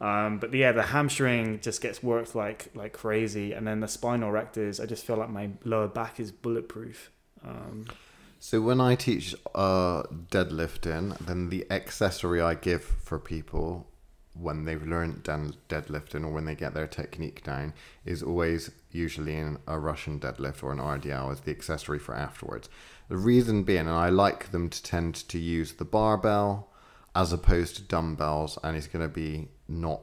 Um, 0.00 0.38
but 0.38 0.54
yeah, 0.54 0.72
the 0.72 0.82
hamstring 0.82 1.60
just 1.60 1.82
gets 1.82 2.02
worked 2.02 2.34
like 2.34 2.70
like 2.74 2.92
crazy, 2.92 3.52
and 3.52 3.66
then 3.66 3.80
the 3.80 3.88
spinal 3.88 4.32
erectors. 4.32 4.82
I 4.82 4.86
just 4.86 5.04
feel 5.04 5.16
like 5.16 5.30
my 5.30 5.50
lower 5.64 5.88
back 5.88 6.18
is 6.18 6.32
bulletproof. 6.32 7.10
Um, 7.46 7.86
So 8.38 8.62
when 8.62 8.80
I 8.80 8.94
teach 8.94 9.34
uh, 9.54 10.04
deadlifting, 10.30 11.18
then 11.18 11.50
the 11.50 11.70
accessory 11.70 12.40
I 12.40 12.54
give 12.54 12.82
for 12.82 13.18
people 13.18 13.86
when 14.32 14.64
they've 14.64 14.86
learned 14.86 15.24
deadlifting 15.68 16.24
or 16.24 16.32
when 16.32 16.46
they 16.46 16.54
get 16.54 16.72
their 16.72 16.86
technique 16.86 17.42
down 17.44 17.74
is 18.06 18.22
always 18.22 18.70
usually 18.90 19.36
in 19.36 19.58
a 19.66 19.78
Russian 19.78 20.18
deadlift 20.18 20.62
or 20.62 20.72
an 20.72 20.78
RDL 20.78 21.30
as 21.30 21.40
the 21.40 21.50
accessory 21.50 21.98
for 21.98 22.14
afterwards. 22.14 22.70
The 23.08 23.18
reason 23.18 23.64
being, 23.64 23.80
and 23.80 23.90
I 23.90 24.08
like 24.08 24.52
them 24.52 24.70
to 24.70 24.82
tend 24.82 25.14
to 25.28 25.38
use 25.38 25.74
the 25.74 25.84
barbell 25.84 26.69
as 27.14 27.32
opposed 27.32 27.76
to 27.76 27.82
dumbbells, 27.82 28.58
and 28.62 28.76
it's 28.76 28.86
going 28.86 29.06
to 29.06 29.12
be 29.12 29.48
not 29.68 30.00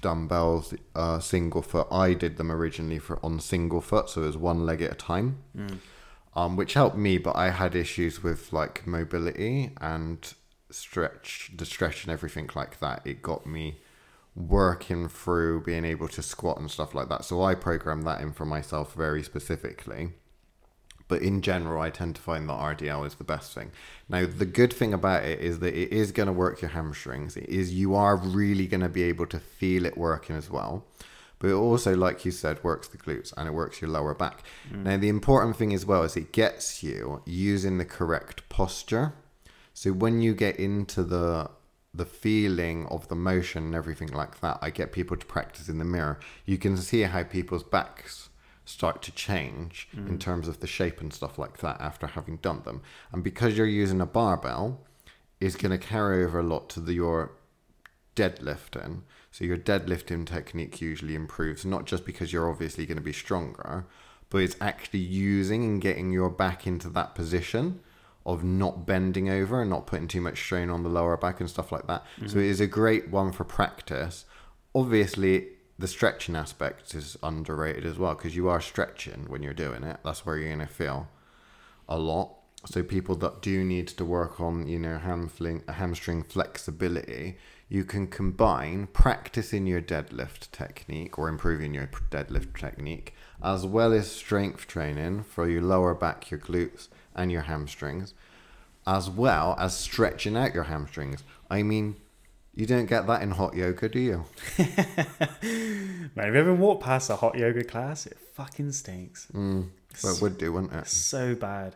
dumbbells 0.00 0.74
uh, 0.94 1.18
single 1.18 1.62
foot. 1.62 1.86
I 1.90 2.14
did 2.14 2.36
them 2.36 2.50
originally 2.50 2.98
for 2.98 3.18
on 3.24 3.40
single 3.40 3.80
foot, 3.80 4.08
so 4.10 4.22
it 4.22 4.26
was 4.26 4.36
one 4.36 4.64
leg 4.66 4.82
at 4.82 4.92
a 4.92 4.94
time 4.94 5.42
um, 6.34 6.56
which 6.56 6.74
helped 6.74 6.96
me, 6.96 7.18
but 7.18 7.36
I 7.36 7.50
had 7.50 7.74
issues 7.74 8.22
with 8.22 8.52
like 8.52 8.86
mobility 8.86 9.72
and 9.80 10.32
stretch, 10.70 11.50
the 11.56 11.66
stretch 11.66 12.04
and 12.04 12.12
everything 12.12 12.50
like 12.54 12.80
that. 12.80 13.02
It 13.04 13.22
got 13.22 13.46
me 13.46 13.80
working 14.36 15.08
through 15.08 15.62
being 15.62 15.84
able 15.84 16.08
to 16.08 16.22
squat 16.22 16.58
and 16.58 16.70
stuff 16.70 16.94
like 16.94 17.08
that. 17.08 17.24
So 17.24 17.42
I 17.42 17.54
programmed 17.54 18.04
that 18.06 18.20
in 18.20 18.32
for 18.32 18.44
myself 18.44 18.94
very 18.94 19.22
specifically. 19.22 20.12
But 21.10 21.22
in 21.22 21.42
general, 21.42 21.82
I 21.82 21.90
tend 21.90 22.14
to 22.14 22.22
find 22.22 22.48
that 22.48 22.52
RDL 22.52 23.04
is 23.04 23.16
the 23.16 23.24
best 23.24 23.52
thing. 23.52 23.72
Now, 24.08 24.26
the 24.26 24.46
good 24.46 24.72
thing 24.72 24.94
about 24.94 25.24
it 25.24 25.40
is 25.40 25.58
that 25.58 25.74
it 25.74 25.92
is 25.92 26.12
going 26.12 26.28
to 26.28 26.32
work 26.32 26.62
your 26.62 26.70
hamstrings. 26.70 27.36
It 27.36 27.48
is 27.48 27.74
you 27.74 27.96
are 27.96 28.16
really 28.16 28.68
going 28.68 28.82
to 28.82 28.88
be 28.88 29.02
able 29.02 29.26
to 29.26 29.40
feel 29.40 29.86
it 29.86 29.98
working 29.98 30.36
as 30.36 30.48
well. 30.48 30.86
But 31.40 31.48
it 31.48 31.54
also, 31.54 31.96
like 31.96 32.24
you 32.24 32.30
said, 32.30 32.62
works 32.62 32.86
the 32.86 32.96
glutes 32.96 33.34
and 33.36 33.48
it 33.48 33.52
works 33.52 33.80
your 33.80 33.90
lower 33.90 34.14
back. 34.14 34.44
Mm. 34.72 34.84
Now, 34.84 34.96
the 34.98 35.08
important 35.08 35.56
thing 35.56 35.74
as 35.74 35.84
well 35.84 36.04
is 36.04 36.16
it 36.16 36.30
gets 36.30 36.80
you 36.84 37.22
using 37.26 37.78
the 37.78 37.84
correct 37.84 38.48
posture. 38.48 39.12
So 39.74 39.90
when 39.90 40.20
you 40.20 40.32
get 40.32 40.56
into 40.56 41.02
the 41.02 41.50
the 41.92 42.06
feeling 42.06 42.86
of 42.86 43.08
the 43.08 43.16
motion 43.16 43.64
and 43.64 43.74
everything 43.74 44.12
like 44.12 44.40
that, 44.42 44.58
I 44.62 44.70
get 44.70 44.92
people 44.92 45.16
to 45.16 45.26
practice 45.26 45.68
in 45.68 45.78
the 45.78 45.84
mirror. 45.84 46.20
You 46.46 46.56
can 46.56 46.76
see 46.76 47.02
how 47.02 47.24
people's 47.24 47.64
backs 47.64 48.29
start 48.70 49.02
to 49.02 49.12
change 49.12 49.88
in 49.92 50.16
mm. 50.16 50.20
terms 50.20 50.48
of 50.48 50.60
the 50.60 50.66
shape 50.66 51.00
and 51.00 51.12
stuff 51.12 51.38
like 51.38 51.58
that 51.58 51.80
after 51.80 52.06
having 52.06 52.36
done 52.36 52.62
them. 52.64 52.82
And 53.12 53.24
because 53.24 53.56
you're 53.56 53.66
using 53.66 54.00
a 54.00 54.06
barbell, 54.06 54.80
is 55.40 55.56
going 55.56 55.70
to 55.70 55.78
carry 55.78 56.22
over 56.24 56.38
a 56.38 56.42
lot 56.42 56.68
to 56.70 56.80
the, 56.80 56.92
your 56.92 57.32
deadlifting. 58.14 59.00
So 59.32 59.44
your 59.44 59.56
deadlifting 59.56 60.26
technique 60.26 60.80
usually 60.80 61.14
improves, 61.14 61.64
not 61.64 61.86
just 61.86 62.04
because 62.04 62.32
you're 62.32 62.50
obviously 62.50 62.84
going 62.86 62.98
to 62.98 63.02
be 63.02 63.12
stronger, 63.12 63.86
but 64.28 64.38
it's 64.38 64.56
actually 64.60 65.00
using 65.00 65.64
and 65.64 65.80
getting 65.80 66.12
your 66.12 66.30
back 66.30 66.66
into 66.66 66.88
that 66.90 67.14
position 67.14 67.80
of 68.26 68.44
not 68.44 68.86
bending 68.86 69.30
over 69.30 69.62
and 69.62 69.70
not 69.70 69.86
putting 69.86 70.06
too 70.06 70.20
much 70.20 70.38
strain 70.38 70.68
on 70.68 70.82
the 70.82 70.90
lower 70.90 71.16
back 71.16 71.40
and 71.40 71.48
stuff 71.48 71.72
like 71.72 71.86
that. 71.86 72.04
So 72.18 72.24
mm-hmm. 72.24 72.38
it 72.40 72.46
is 72.46 72.60
a 72.60 72.66
great 72.66 73.08
one 73.08 73.32
for 73.32 73.44
practice. 73.44 74.26
Obviously, 74.74 75.48
the 75.80 75.88
stretching 75.88 76.36
aspect 76.36 76.94
is 76.94 77.16
underrated 77.22 77.86
as 77.86 77.98
well 77.98 78.14
because 78.14 78.36
you 78.36 78.48
are 78.48 78.60
stretching 78.60 79.24
when 79.28 79.42
you're 79.42 79.54
doing 79.54 79.82
it. 79.82 79.98
That's 80.04 80.26
where 80.26 80.36
you're 80.36 80.54
going 80.54 80.66
to 80.66 80.72
feel 80.72 81.08
a 81.88 81.98
lot. 81.98 82.36
So 82.66 82.82
people 82.82 83.16
that 83.16 83.40
do 83.40 83.64
need 83.64 83.88
to 83.88 84.04
work 84.04 84.38
on, 84.38 84.68
you 84.68 84.78
know, 84.78 84.98
hamstring 84.98 85.62
hamstring 85.66 86.22
flexibility, 86.22 87.38
you 87.70 87.84
can 87.84 88.06
combine 88.06 88.88
practicing 88.92 89.66
your 89.66 89.80
deadlift 89.80 90.50
technique 90.52 91.18
or 91.18 91.30
improving 91.30 91.72
your 91.72 91.88
deadlift 92.10 92.58
technique 92.58 93.14
as 93.42 93.64
well 93.64 93.94
as 93.94 94.10
strength 94.10 94.66
training 94.66 95.22
for 95.22 95.48
your 95.48 95.62
lower 95.62 95.94
back, 95.94 96.30
your 96.30 96.40
glutes 96.40 96.88
and 97.14 97.32
your 97.32 97.42
hamstrings 97.42 98.12
as 98.86 99.08
well 99.08 99.56
as 99.58 99.74
stretching 99.74 100.36
out 100.36 100.54
your 100.54 100.64
hamstrings. 100.64 101.24
I 101.50 101.62
mean, 101.62 101.96
you 102.60 102.66
don't 102.66 102.86
get 102.86 103.06
that 103.06 103.22
in 103.22 103.30
hot 103.30 103.54
yoga, 103.54 103.88
do 103.88 103.98
you? 103.98 104.24
Man, 104.58 106.10
have 106.14 106.34
you 106.34 106.40
ever 106.40 106.54
walked 106.54 106.82
past 106.82 107.08
a 107.08 107.16
hot 107.16 107.38
yoga 107.38 107.64
class? 107.64 108.06
It 108.06 108.18
fucking 108.34 108.72
stinks. 108.72 109.28
Mm, 109.32 109.68
well, 110.04 110.14
it 110.14 110.20
would 110.20 110.36
do, 110.36 110.52
wouldn't 110.52 110.74
it? 110.74 110.86
So 110.86 111.34
bad. 111.34 111.74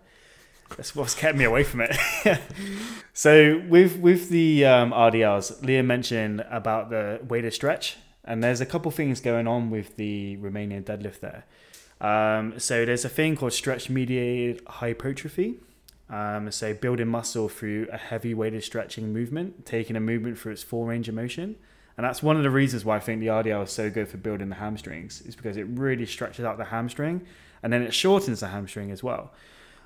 That's 0.76 0.94
what's 0.94 1.14
kept 1.14 1.38
me 1.38 1.44
away 1.44 1.64
from 1.64 1.80
it. 1.88 1.96
so 3.14 3.62
with 3.66 3.96
with 3.98 4.28
the 4.28 4.66
um, 4.66 4.90
RDLs, 4.92 5.64
Leah 5.64 5.82
mentioned 5.82 6.44
about 6.50 6.90
the 6.90 7.20
weighted 7.26 7.54
stretch, 7.54 7.96
and 8.22 8.44
there's 8.44 8.60
a 8.60 8.66
couple 8.66 8.90
things 8.90 9.20
going 9.20 9.46
on 9.46 9.70
with 9.70 9.96
the 9.96 10.36
Romanian 10.36 10.84
deadlift 10.84 11.20
there. 11.20 11.44
Um, 12.00 12.58
so 12.58 12.84
there's 12.84 13.06
a 13.06 13.08
thing 13.08 13.36
called 13.36 13.54
stretch 13.54 13.88
mediated 13.88 14.62
hypertrophy. 14.66 15.60
Um, 16.10 16.50
so 16.50 16.74
building 16.74 17.08
muscle 17.08 17.48
through 17.48 17.88
a 17.90 17.96
heavy 17.96 18.34
weighted 18.34 18.62
stretching 18.62 19.12
movement, 19.12 19.64
taking 19.64 19.96
a 19.96 20.00
movement 20.00 20.38
through 20.38 20.52
its 20.52 20.62
full 20.62 20.84
range 20.84 21.08
of 21.08 21.14
motion. 21.14 21.56
And 21.96 22.04
that's 22.04 22.22
one 22.22 22.36
of 22.36 22.42
the 22.42 22.50
reasons 22.50 22.84
why 22.84 22.96
I 22.96 23.00
think 23.00 23.20
the 23.20 23.28
RDL 23.28 23.64
is 23.64 23.70
so 23.70 23.88
good 23.88 24.08
for 24.08 24.16
building 24.16 24.48
the 24.48 24.56
hamstrings, 24.56 25.22
is 25.22 25.36
because 25.36 25.56
it 25.56 25.66
really 25.68 26.06
stretches 26.06 26.44
out 26.44 26.58
the 26.58 26.64
hamstring 26.64 27.24
and 27.62 27.72
then 27.72 27.82
it 27.82 27.94
shortens 27.94 28.40
the 28.40 28.48
hamstring 28.48 28.90
as 28.90 29.02
well. 29.02 29.32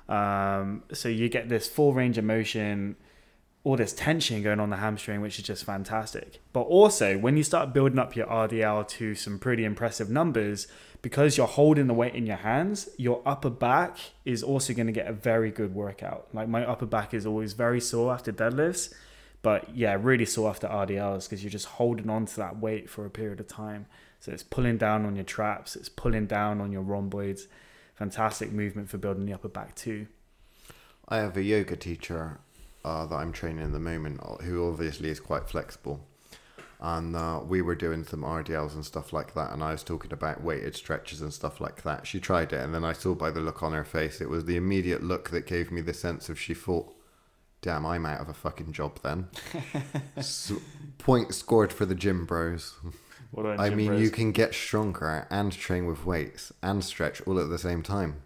Um, 0.09 0.83
so 0.91 1.07
you 1.07 1.29
get 1.29 1.49
this 1.49 1.67
full 1.67 1.93
range 1.93 2.17
of 2.17 2.25
motion, 2.25 2.95
all 3.63 3.75
this 3.75 3.93
tension 3.93 4.41
going 4.41 4.59
on 4.59 4.69
the 4.69 4.77
hamstring, 4.77 5.21
which 5.21 5.37
is 5.37 5.45
just 5.45 5.65
fantastic. 5.65 6.39
But 6.53 6.61
also, 6.61 7.17
when 7.17 7.35
you 7.35 7.43
start 7.43 7.73
building 7.73 7.99
up 7.99 8.15
your 8.15 8.27
RDL 8.27 8.87
to 8.89 9.15
some 9.15 9.37
pretty 9.37 9.65
impressive 9.65 10.09
numbers, 10.09 10.67
because 11.01 11.37
you're 11.37 11.47
holding 11.47 11.87
the 11.87 11.93
weight 11.93 12.15
in 12.15 12.25
your 12.25 12.37
hands, 12.37 12.89
your 12.97 13.21
upper 13.25 13.49
back 13.49 13.97
is 14.25 14.43
also 14.43 14.73
going 14.73 14.87
to 14.87 14.93
get 14.93 15.07
a 15.07 15.13
very 15.13 15.51
good 15.51 15.73
workout. 15.73 16.27
Like 16.33 16.47
my 16.49 16.65
upper 16.65 16.85
back 16.85 17.13
is 17.13 17.25
always 17.25 17.53
very 17.53 17.79
sore 17.79 18.13
after 18.13 18.31
deadlifts, 18.31 18.93
but 19.41 19.75
yeah, 19.75 19.97
really 19.99 20.25
sore 20.25 20.49
after 20.49 20.67
RDLs 20.67 21.25
because 21.25 21.43
you're 21.43 21.51
just 21.51 21.65
holding 21.65 22.09
on 22.09 22.25
to 22.27 22.35
that 22.37 22.57
weight 22.57 22.89
for 22.89 23.05
a 23.05 23.09
period 23.09 23.39
of 23.39 23.47
time. 23.47 23.85
So 24.19 24.31
it's 24.33 24.43
pulling 24.43 24.77
down 24.77 25.05
on 25.05 25.15
your 25.15 25.25
traps, 25.25 25.75
it's 25.75 25.89
pulling 25.89 26.27
down 26.27 26.59
on 26.59 26.71
your 26.71 26.81
rhomboids. 26.81 27.47
Fantastic 27.95 28.51
movement 28.51 28.89
for 28.89 28.97
building 28.97 29.25
the 29.25 29.33
upper 29.33 29.47
back 29.49 29.75
too. 29.75 30.07
I 31.07 31.17
have 31.17 31.37
a 31.37 31.43
yoga 31.43 31.75
teacher 31.75 32.39
uh, 32.83 33.05
that 33.05 33.15
I'm 33.15 33.31
training 33.31 33.63
in 33.63 33.71
the 33.71 33.79
moment 33.79 34.19
uh, 34.23 34.35
who 34.43 34.67
obviously 34.67 35.09
is 35.09 35.19
quite 35.19 35.49
flexible 35.49 36.05
and 36.81 37.15
uh, 37.15 37.41
we 37.45 37.61
were 37.61 37.75
doing 37.75 38.05
some 38.05 38.21
RDLs 38.21 38.73
and 38.73 38.85
stuff 38.85 39.11
like 39.11 39.33
that, 39.33 39.51
and 39.51 39.61
I 39.61 39.73
was 39.73 39.83
talking 39.83 40.13
about 40.13 40.43
weighted 40.43 40.75
stretches 40.75 41.21
and 41.21 41.33
stuff 41.33 41.59
like 41.59 41.83
that. 41.83 42.07
She 42.07 42.19
tried 42.19 42.53
it, 42.53 42.63
and 42.63 42.73
then 42.73 42.85
I 42.85 42.93
saw 42.93 43.13
by 43.13 43.31
the 43.31 43.41
look 43.41 43.61
on 43.61 43.73
her 43.73 43.83
face, 43.83 44.21
it 44.21 44.29
was 44.29 44.45
the 44.45 44.55
immediate 44.55 45.03
look 45.03 45.29
that 45.31 45.45
gave 45.45 45.71
me 45.71 45.81
the 45.81 45.93
sense 45.93 46.29
of 46.29 46.39
she 46.39 46.53
thought, 46.53 46.95
"Damn, 47.61 47.85
I'm 47.85 48.05
out 48.05 48.21
of 48.21 48.29
a 48.29 48.33
fucking 48.33 48.71
job 48.71 48.99
then." 49.03 49.27
so, 50.21 50.61
point 50.97 51.33
scored 51.35 51.73
for 51.73 51.85
the 51.85 51.95
gym 51.95 52.25
bros. 52.25 52.75
I 53.37 53.67
gym 53.67 53.77
mean, 53.77 53.87
bros? 53.87 54.01
you 54.01 54.09
can 54.09 54.31
get 54.31 54.53
stronger 54.53 55.27
and 55.29 55.51
train 55.51 55.85
with 55.85 56.05
weights 56.05 56.53
and 56.63 56.81
stretch 56.81 57.19
all 57.27 57.39
at 57.39 57.49
the 57.49 57.59
same 57.59 57.83
time. 57.83 58.21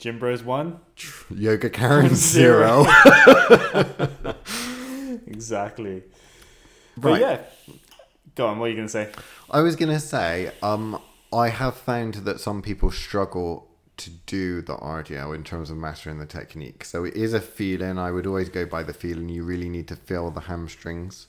Gym 0.00 0.18
Bros 0.18 0.42
one, 0.42 0.80
Yoga 1.28 1.68
Karen 1.70 2.14
zero. 2.14 2.86
exactly. 5.26 6.04
But 6.96 7.12
right. 7.12 7.20
yeah, 7.20 7.40
go 8.34 8.46
on. 8.46 8.58
What 8.58 8.66
are 8.66 8.68
you 8.70 8.76
going 8.76 8.88
to 8.88 8.92
say? 8.92 9.12
I 9.50 9.60
was 9.60 9.76
going 9.76 9.90
to 9.90 10.00
say, 10.00 10.52
um, 10.62 10.98
I 11.30 11.50
have 11.50 11.76
found 11.76 12.14
that 12.14 12.40
some 12.40 12.62
people 12.62 12.90
struggle 12.90 13.68
to 13.98 14.08
do 14.24 14.62
the 14.62 14.76
RDL 14.76 15.34
in 15.34 15.44
terms 15.44 15.68
of 15.68 15.76
mastering 15.76 16.18
the 16.18 16.24
technique. 16.24 16.86
So 16.86 17.04
it 17.04 17.14
is 17.14 17.34
a 17.34 17.40
feeling. 17.40 17.98
I 17.98 18.10
would 18.10 18.26
always 18.26 18.48
go 18.48 18.64
by 18.64 18.82
the 18.82 18.94
feeling. 18.94 19.28
You 19.28 19.44
really 19.44 19.68
need 19.68 19.86
to 19.88 19.96
feel 19.96 20.30
the 20.30 20.40
hamstrings 20.40 21.26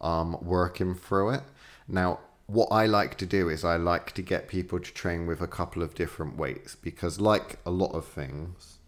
um, 0.00 0.36
working 0.40 0.94
through 0.94 1.30
it. 1.30 1.42
Now, 1.88 2.20
what 2.48 2.68
I 2.72 2.86
like 2.86 3.16
to 3.18 3.26
do 3.26 3.50
is 3.50 3.62
I 3.62 3.76
like 3.76 4.12
to 4.12 4.22
get 4.22 4.48
people 4.48 4.80
to 4.80 4.92
train 4.92 5.26
with 5.26 5.42
a 5.42 5.46
couple 5.46 5.82
of 5.82 5.94
different 5.94 6.36
weights 6.38 6.74
because, 6.74 7.20
like 7.20 7.58
a 7.66 7.70
lot 7.70 7.92
of 7.92 8.06
things, 8.06 8.78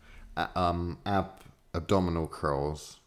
um, 0.57 0.99
ab 1.05 1.43
abdominal 1.75 2.27
curls 2.27 2.99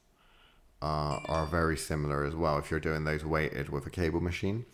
uh, 0.81 1.19
are 1.25 1.47
very 1.47 1.75
similar 1.75 2.23
as 2.23 2.35
well. 2.35 2.59
If 2.59 2.69
you're 2.69 2.79
doing 2.79 3.03
those 3.03 3.25
weighted 3.25 3.69
with 3.69 3.87
a 3.87 3.89
cable 3.89 4.21
machine, 4.21 4.65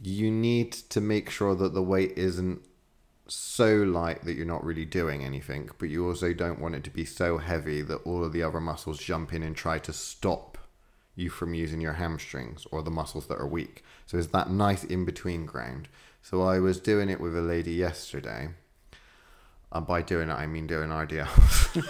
you 0.00 0.30
need 0.30 0.72
to 0.72 1.00
make 1.00 1.30
sure 1.30 1.56
that 1.56 1.74
the 1.74 1.82
weight 1.82 2.12
isn't 2.16 2.64
so 3.26 3.74
light 3.78 4.24
that 4.24 4.34
you're 4.34 4.46
not 4.46 4.64
really 4.64 4.84
doing 4.84 5.24
anything, 5.24 5.68
but 5.78 5.88
you 5.88 6.06
also 6.06 6.32
don't 6.32 6.60
want 6.60 6.76
it 6.76 6.84
to 6.84 6.90
be 6.90 7.04
so 7.04 7.38
heavy 7.38 7.82
that 7.82 8.02
all 8.04 8.22
of 8.22 8.32
the 8.32 8.42
other 8.44 8.60
muscles 8.60 8.98
jump 8.98 9.32
in 9.32 9.42
and 9.42 9.56
try 9.56 9.80
to 9.80 9.92
stop 9.92 10.51
you 11.14 11.30
from 11.30 11.54
using 11.54 11.80
your 11.80 11.94
hamstrings 11.94 12.66
or 12.70 12.82
the 12.82 12.90
muscles 12.90 13.26
that 13.26 13.38
are 13.38 13.46
weak. 13.46 13.84
So 14.06 14.18
it's 14.18 14.28
that 14.28 14.50
nice 14.50 14.84
in 14.84 15.04
between 15.04 15.46
ground. 15.46 15.88
So 16.22 16.42
I 16.42 16.58
was 16.58 16.80
doing 16.80 17.08
it 17.08 17.20
with 17.20 17.36
a 17.36 17.42
lady 17.42 17.72
yesterday 17.72 18.50
and 19.72 19.86
by 19.86 20.02
doing 20.02 20.28
it, 20.28 20.34
I 20.34 20.46
mean 20.46 20.66
doing 20.66 20.90
RDLs, 20.90 21.82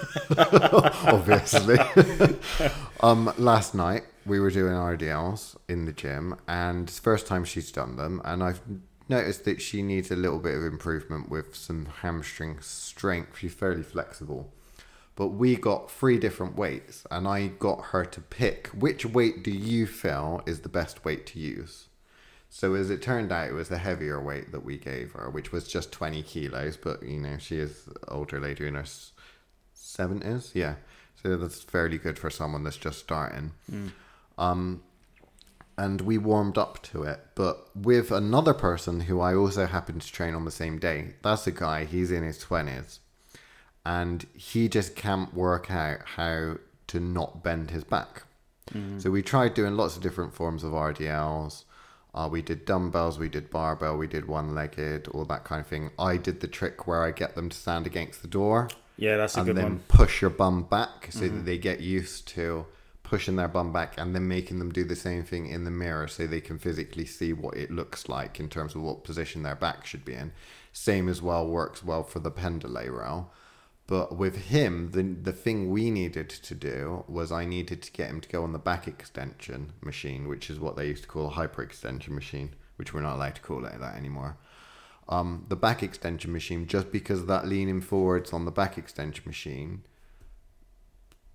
obviously. 1.12 1.78
um, 3.00 3.32
last 3.38 3.74
night 3.74 4.04
we 4.24 4.38
were 4.38 4.50
doing 4.50 4.72
RDLs 4.72 5.56
in 5.68 5.84
the 5.84 5.92
gym, 5.92 6.36
and 6.46 6.88
it's 6.88 7.00
first 7.00 7.26
time 7.26 7.44
she's 7.44 7.72
done 7.72 7.96
them, 7.96 8.22
and 8.24 8.42
I've 8.42 8.60
noticed 9.08 9.44
that 9.46 9.60
she 9.60 9.82
needs 9.82 10.10
a 10.12 10.16
little 10.16 10.38
bit 10.38 10.56
of 10.56 10.64
improvement 10.64 11.28
with 11.28 11.56
some 11.56 11.86
hamstring 11.86 12.60
strength. 12.60 13.38
She's 13.38 13.54
fairly 13.54 13.82
flexible, 13.82 14.52
but 15.14 15.28
we 15.28 15.56
got 15.56 15.90
three 15.90 16.18
different 16.18 16.56
weights, 16.56 17.06
and 17.10 17.28
I 17.28 17.48
got 17.48 17.86
her 17.86 18.04
to 18.04 18.20
pick 18.20 18.68
which 18.68 19.04
weight 19.04 19.42
do 19.42 19.50
you 19.50 19.86
feel 19.86 20.42
is 20.46 20.60
the 20.60 20.68
best 20.68 21.04
weight 21.04 21.26
to 21.26 21.38
use. 21.38 21.88
So 22.54 22.74
as 22.74 22.90
it 22.90 23.00
turned 23.00 23.32
out, 23.32 23.48
it 23.48 23.54
was 23.54 23.70
the 23.70 23.78
heavier 23.78 24.20
weight 24.20 24.52
that 24.52 24.62
we 24.62 24.76
gave 24.76 25.12
her, 25.12 25.30
which 25.30 25.52
was 25.52 25.66
just 25.66 25.90
20 25.90 26.22
kilos. 26.22 26.76
But, 26.76 27.02
you 27.02 27.18
know, 27.18 27.38
she 27.38 27.56
is 27.56 27.88
older 28.08 28.38
lady 28.38 28.66
in 28.66 28.74
her 28.74 28.84
70s. 29.74 30.50
Yeah. 30.54 30.74
So 31.22 31.36
that's 31.38 31.62
fairly 31.62 31.96
good 31.96 32.18
for 32.18 32.28
someone 32.28 32.62
that's 32.62 32.76
just 32.76 32.98
starting. 32.98 33.52
Mm. 33.70 33.92
Um, 34.36 34.82
and 35.78 36.02
we 36.02 36.18
warmed 36.18 36.58
up 36.58 36.82
to 36.82 37.04
it. 37.04 37.20
But 37.34 37.74
with 37.74 38.10
another 38.10 38.52
person 38.52 39.00
who 39.00 39.18
I 39.20 39.34
also 39.34 39.66
happened 39.66 40.02
to 40.02 40.12
train 40.12 40.34
on 40.34 40.44
the 40.44 40.50
same 40.50 40.78
day, 40.78 41.14
that's 41.22 41.46
a 41.46 41.52
guy, 41.52 41.86
he's 41.86 42.12
in 42.12 42.22
his 42.22 42.44
20s. 42.44 42.98
And 43.84 44.24
he 44.34 44.68
just 44.68 44.94
can't 44.94 45.34
work 45.34 45.70
out 45.70 46.00
how 46.16 46.56
to 46.88 47.00
not 47.00 47.42
bend 47.42 47.70
his 47.70 47.84
back. 47.84 48.24
Mm. 48.72 49.02
So 49.02 49.10
we 49.10 49.22
tried 49.22 49.54
doing 49.54 49.76
lots 49.76 49.96
of 49.96 50.02
different 50.02 50.34
forms 50.34 50.62
of 50.62 50.72
RDLs 50.72 51.64
uh, 52.14 52.28
we 52.30 52.42
did 52.42 52.64
dumbbells, 52.64 53.18
we 53.18 53.28
did 53.28 53.48
barbell, 53.50 53.96
we 53.96 54.06
did 54.06 54.28
one 54.28 54.54
legged, 54.54 55.08
all 55.08 55.24
that 55.24 55.44
kind 55.44 55.60
of 55.60 55.66
thing. 55.66 55.90
I 55.98 56.18
did 56.18 56.40
the 56.40 56.46
trick 56.46 56.86
where 56.86 57.02
I 57.02 57.10
get 57.10 57.34
them 57.34 57.48
to 57.48 57.56
stand 57.56 57.86
against 57.86 58.20
the 58.20 58.28
door. 58.28 58.68
Yeah, 58.98 59.16
that's 59.16 59.36
a 59.36 59.42
good 59.42 59.56
one. 59.56 59.64
and 59.64 59.74
then 59.78 59.84
push 59.88 60.20
your 60.20 60.30
bum 60.30 60.64
back 60.64 61.08
so 61.10 61.20
mm-hmm. 61.20 61.36
that 61.36 61.44
they 61.44 61.56
get 61.56 61.80
used 61.80 62.28
to 62.28 62.66
pushing 63.02 63.36
their 63.36 63.48
bum 63.48 63.72
back 63.72 63.94
and 63.96 64.14
then 64.14 64.28
making 64.28 64.58
them 64.58 64.70
do 64.70 64.84
the 64.84 64.96
same 64.96 65.22
thing 65.24 65.46
in 65.46 65.64
the 65.64 65.70
mirror 65.70 66.06
so 66.06 66.26
they 66.26 66.40
can 66.40 66.58
physically 66.58 67.06
see 67.06 67.32
what 67.32 67.56
it 67.56 67.70
looks 67.70 68.08
like 68.08 68.38
in 68.38 68.48
terms 68.48 68.74
of 68.74 68.82
what 68.82 69.04
position 69.04 69.42
their 69.42 69.56
back 69.56 69.86
should 69.86 70.04
be 70.04 70.14
in. 70.14 70.32
Same 70.72 71.08
as 71.08 71.22
well 71.22 71.46
works 71.46 71.82
well 71.82 72.02
for 72.02 72.20
the 72.20 72.30
Pendlay 72.30 72.88
row. 72.88 73.30
But 73.86 74.16
with 74.16 74.46
him, 74.46 74.92
the 74.92 75.02
the 75.02 75.32
thing 75.32 75.70
we 75.70 75.90
needed 75.90 76.30
to 76.30 76.54
do 76.54 77.04
was 77.08 77.32
I 77.32 77.44
needed 77.44 77.82
to 77.82 77.92
get 77.92 78.10
him 78.10 78.20
to 78.20 78.28
go 78.28 78.42
on 78.42 78.52
the 78.52 78.58
back 78.58 78.86
extension 78.86 79.72
machine, 79.82 80.28
which 80.28 80.48
is 80.50 80.60
what 80.60 80.76
they 80.76 80.88
used 80.88 81.02
to 81.02 81.08
call 81.08 81.26
a 81.26 81.30
hyper 81.30 81.62
extension 81.62 82.14
machine, 82.14 82.54
which 82.76 82.94
we're 82.94 83.02
not 83.02 83.16
allowed 83.16 83.34
to 83.34 83.42
call 83.42 83.64
it 83.64 83.78
that 83.78 83.96
anymore. 83.96 84.36
Um, 85.08 85.46
the 85.48 85.56
back 85.56 85.82
extension 85.82 86.32
machine, 86.32 86.66
just 86.66 86.92
because 86.92 87.20
of 87.20 87.26
that 87.26 87.46
leaning 87.46 87.80
forwards 87.80 88.32
on 88.32 88.44
the 88.44 88.52
back 88.52 88.78
extension 88.78 89.24
machine 89.26 89.82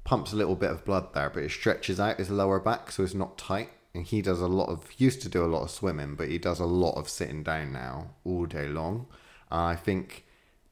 pumps 0.08 0.32
a 0.32 0.38
little 0.38 0.56
bit 0.56 0.72
of 0.72 0.86
blood 0.86 1.14
there, 1.14 1.30
but 1.30 1.44
it 1.44 1.52
stretches 1.52 2.00
out 2.00 2.18
his 2.18 2.30
lower 2.30 2.62
back, 2.62 2.92
so 2.92 3.04
it's 3.04 3.14
not 3.14 3.38
tight. 3.38 3.70
And 3.94 4.06
he 4.06 4.22
does 4.22 4.40
a 4.40 4.48
lot 4.48 4.70
of 4.70 4.88
used 4.98 5.22
to 5.24 5.30
do 5.30 5.44
a 5.44 5.48
lot 5.48 5.64
of 5.64 5.70
swimming, 5.70 6.16
but 6.16 6.30
he 6.30 6.38
does 6.38 6.62
a 6.62 6.66
lot 6.66 6.94
of 6.94 7.10
sitting 7.10 7.44
down 7.44 7.74
now 7.74 8.12
all 8.24 8.46
day 8.46 8.70
long. 8.70 9.08
Uh, 9.52 9.64
I 9.66 9.76
think 9.76 10.26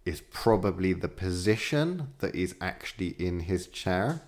is 0.05 0.21
probably 0.21 0.93
the 0.93 1.07
position 1.07 2.13
that 2.19 2.35
is 2.35 2.55
actually 2.61 3.15
in 3.17 3.41
his 3.41 3.67
chair 3.67 4.21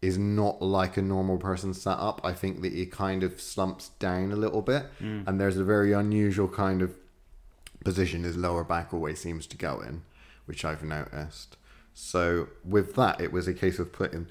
is 0.00 0.18
not 0.18 0.60
like 0.60 0.96
a 0.96 1.02
normal 1.02 1.38
person 1.38 1.72
sat 1.72 1.98
up. 1.98 2.20
I 2.24 2.32
think 2.32 2.62
that 2.62 2.72
he 2.72 2.86
kind 2.86 3.22
of 3.22 3.40
slumps 3.40 3.90
down 3.98 4.32
a 4.32 4.36
little 4.36 4.62
bit, 4.62 4.86
mm. 5.00 5.26
and 5.26 5.40
there's 5.40 5.56
a 5.56 5.64
very 5.64 5.92
unusual 5.92 6.48
kind 6.48 6.82
of 6.82 6.94
position 7.84 8.22
his 8.22 8.36
lower 8.36 8.64
back 8.64 8.92
always 8.92 9.20
seems 9.20 9.46
to 9.46 9.56
go 9.56 9.80
in, 9.80 10.02
which 10.46 10.64
I've 10.64 10.82
noticed. 10.82 11.56
So 11.92 12.48
with 12.64 12.94
that, 12.96 13.20
it 13.20 13.32
was 13.32 13.46
a 13.46 13.54
case 13.54 13.78
of 13.78 13.92
putting 13.92 14.26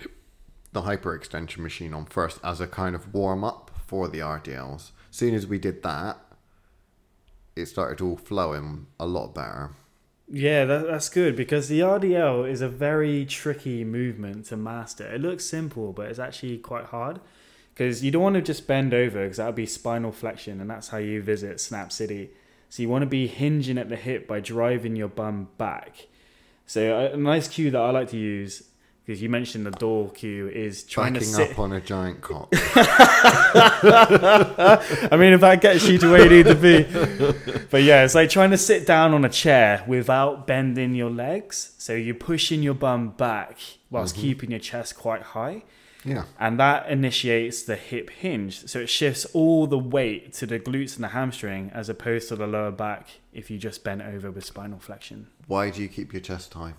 the 0.74 0.82
hyperextension 0.82 1.60
machine 1.60 1.94
on 1.94 2.06
first 2.06 2.40
as 2.44 2.60
a 2.60 2.68
kind 2.68 2.96
of 2.96 3.14
warm 3.14 3.44
up 3.44 3.72
for 3.86 4.08
the 4.08 4.20
RDLs. 4.20 4.92
As 5.10 5.16
soon 5.16 5.36
as 5.36 5.48
we 5.48 5.60
did 5.60 5.84
that, 5.84 6.18
it 7.56 7.68
started 7.68 8.04
all 8.04 8.18
flowing 8.18 8.88
a 9.00 9.06
lot 9.06 9.36
better. 9.36 9.72
Yeah, 10.28 10.66
that, 10.66 10.88
that's 10.88 11.10
good 11.10 11.36
because 11.36 11.68
the 11.68 11.82
RDL 11.82 12.50
is 12.50 12.62
a 12.62 12.70
very 12.70 13.26
tricky 13.26 13.84
movement 13.84 14.46
to 14.48 14.58
master. 14.58 15.06
It 15.06 15.22
looks 15.22 15.46
simple, 15.46 15.92
but 15.94 16.08
it's 16.08 16.20
actually 16.20 16.58
quite 16.58 16.86
hard 16.86 17.20
because 17.74 18.04
you 18.04 18.12
don't 18.12 18.24
want 18.24 18.36
to 18.36 18.42
just 18.42 18.68
bend 18.68 18.94
over 18.94 19.24
because 19.24 19.38
that 19.38 19.48
would 19.48 19.56
be 19.56 19.66
spinal 19.66 20.12
flexion, 20.12 20.62
and 20.62 20.70
that's 20.70 20.90
how 20.90 20.98
you 20.98 21.22
visit 21.22 21.60
Snap 21.60 21.92
City. 21.92 22.32
So 22.70 22.82
you 22.82 22.90
want 22.90 23.04
to 23.04 23.08
be 23.08 23.28
hinging 23.28 23.78
at 23.78 23.90
the 23.90 23.96
hip 23.96 24.28
by 24.28 24.40
driving 24.40 24.96
your 24.96 25.08
bum 25.08 25.50
back. 25.58 26.08
So 26.66 26.98
a, 26.98 27.14
a 27.14 27.18
nice 27.18 27.48
cue 27.48 27.70
that 27.72 27.82
I 27.82 27.92
like 27.92 28.10
to 28.10 28.18
use 28.18 28.64
because 29.06 29.22
you 29.22 29.28
mentioned 29.28 29.66
the 29.66 29.72
door 29.72 30.10
cue 30.12 30.48
is 30.48 30.84
trying 30.84 31.14
Backing 31.14 31.28
to 31.28 31.34
sit. 31.34 31.52
up 31.52 31.60
on 31.60 31.74
a 31.74 31.82
giant 31.82 32.22
cock. 32.22 32.48
I 32.54 32.60
mean, 35.12 35.34
if 35.34 35.42
that 35.42 35.60
gets 35.60 35.86
you 35.88 35.98
to 35.98 36.10
where 36.10 36.24
you 36.24 36.30
need 36.30 36.46
to 36.46 36.56
be. 36.56 36.84
But 37.70 37.84
yeah, 37.84 38.06
it's 38.06 38.16
like 38.16 38.30
trying 38.30 38.52
to 38.52 38.58
sit 38.58 38.88
down 38.88 39.14
on 39.14 39.26
a 39.26 39.30
chair 39.30 39.84
without 39.88 40.48
bending 40.48 40.96
your 40.96 41.10
legs. 41.10 41.74
So 41.78 41.94
you're 41.94 42.16
pushing 42.16 42.64
your 42.64 42.76
bum 42.76 43.10
back 43.10 43.58
whilst 43.90 44.16
mm-hmm. 44.16 44.22
keeping 44.22 44.52
your 44.52 44.62
chest 44.62 44.96
quite 44.98 45.22
high. 45.22 45.64
yeah. 46.06 46.24
And 46.40 46.58
that 46.62 46.90
initiates 46.90 47.64
the 47.64 47.76
hip 47.76 48.10
hinge. 48.10 48.68
So 48.70 48.80
it 48.80 48.88
shifts 48.88 49.26
all 49.34 49.68
the 49.68 49.78
weight 49.78 50.32
to 50.36 50.46
the 50.46 50.62
glutes 50.62 50.96
and 50.96 51.04
the 51.04 51.10
hamstring 51.10 51.72
as 51.74 51.90
opposed 51.90 52.30
to 52.30 52.38
the 52.38 52.48
lower 52.48 52.72
back 52.72 53.10
if 53.34 53.52
you 53.52 53.58
just 53.58 53.84
bent 53.84 54.02
over 54.02 54.32
with 54.32 54.46
spinal 54.46 54.80
flexion. 54.80 55.28
Why 55.48 55.72
do 55.72 55.82
you 55.82 55.90
keep 55.90 56.14
your 56.14 56.22
chest 56.22 56.54
high? 56.54 56.76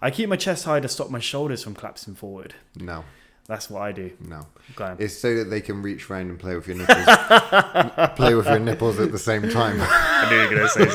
I 0.00 0.10
keep 0.10 0.28
my 0.28 0.36
chest 0.36 0.64
high 0.64 0.80
to 0.80 0.88
stop 0.88 1.10
my 1.10 1.20
shoulders 1.20 1.62
from 1.62 1.74
collapsing 1.74 2.14
forward. 2.14 2.54
No, 2.76 3.04
That's 3.46 3.70
what 3.70 3.82
I 3.82 3.92
do. 3.92 4.12
no. 4.20 4.46
On. 4.78 4.96
It's 4.98 5.16
so 5.16 5.34
that 5.36 5.50
they 5.50 5.60
can 5.60 5.82
reach 5.82 6.10
around 6.10 6.30
and 6.30 6.38
play 6.38 6.56
with 6.56 6.66
your 6.66 6.76
nipples. 6.76 7.06
play 8.16 8.34
with 8.34 8.46
your 8.46 8.58
nipples 8.58 8.98
at 8.98 9.12
the 9.12 9.18
same 9.18 9.48
time. 9.48 9.78
I 9.80 10.28
knew 10.28 10.36
you 10.36 10.48
were 10.48 10.54
going 10.56 10.62
to 10.62 10.68
say 10.68 10.88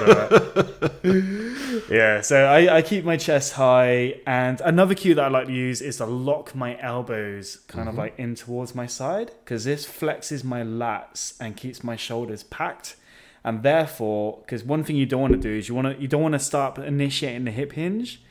something. 1.01 1.85
yeah, 1.89 2.21
so 2.21 2.45
I, 2.45 2.77
I 2.77 2.81
keep 2.81 3.05
my 3.05 3.17
chest 3.17 3.53
high. 3.53 4.19
And 4.27 4.59
another 4.61 4.93
cue 4.93 5.15
that 5.15 5.25
I 5.25 5.27
like 5.29 5.47
to 5.47 5.53
use 5.53 5.81
is 5.81 5.97
to 5.97 6.05
lock 6.05 6.53
my 6.53 6.79
elbows 6.81 7.57
kind 7.67 7.87
of 7.87 7.93
mm-hmm. 7.93 8.01
like 8.01 8.19
in 8.19 8.35
towards 8.35 8.75
my 8.75 8.85
side 8.85 9.31
because 9.43 9.63
this 9.63 9.85
flexes 9.87 10.43
my 10.43 10.61
lats 10.61 11.39
and 11.39 11.55
keeps 11.55 11.83
my 11.83 11.95
shoulders 11.95 12.43
packed. 12.43 12.97
And 13.43 13.63
therefore, 13.63 14.39
because 14.41 14.63
one 14.63 14.83
thing 14.83 14.97
you 14.97 15.05
don't 15.05 15.21
want 15.21 15.33
to 15.33 15.39
do 15.39 15.49
is 15.49 15.67
you 15.67 15.73
want 15.73 15.95
to 15.95 16.01
you 16.01 16.07
don't 16.07 16.21
want 16.21 16.33
to 16.33 16.39
start 16.39 16.77
initiating 16.77 17.45
the 17.45 17.51
hip 17.51 17.71
hinge 17.71 18.21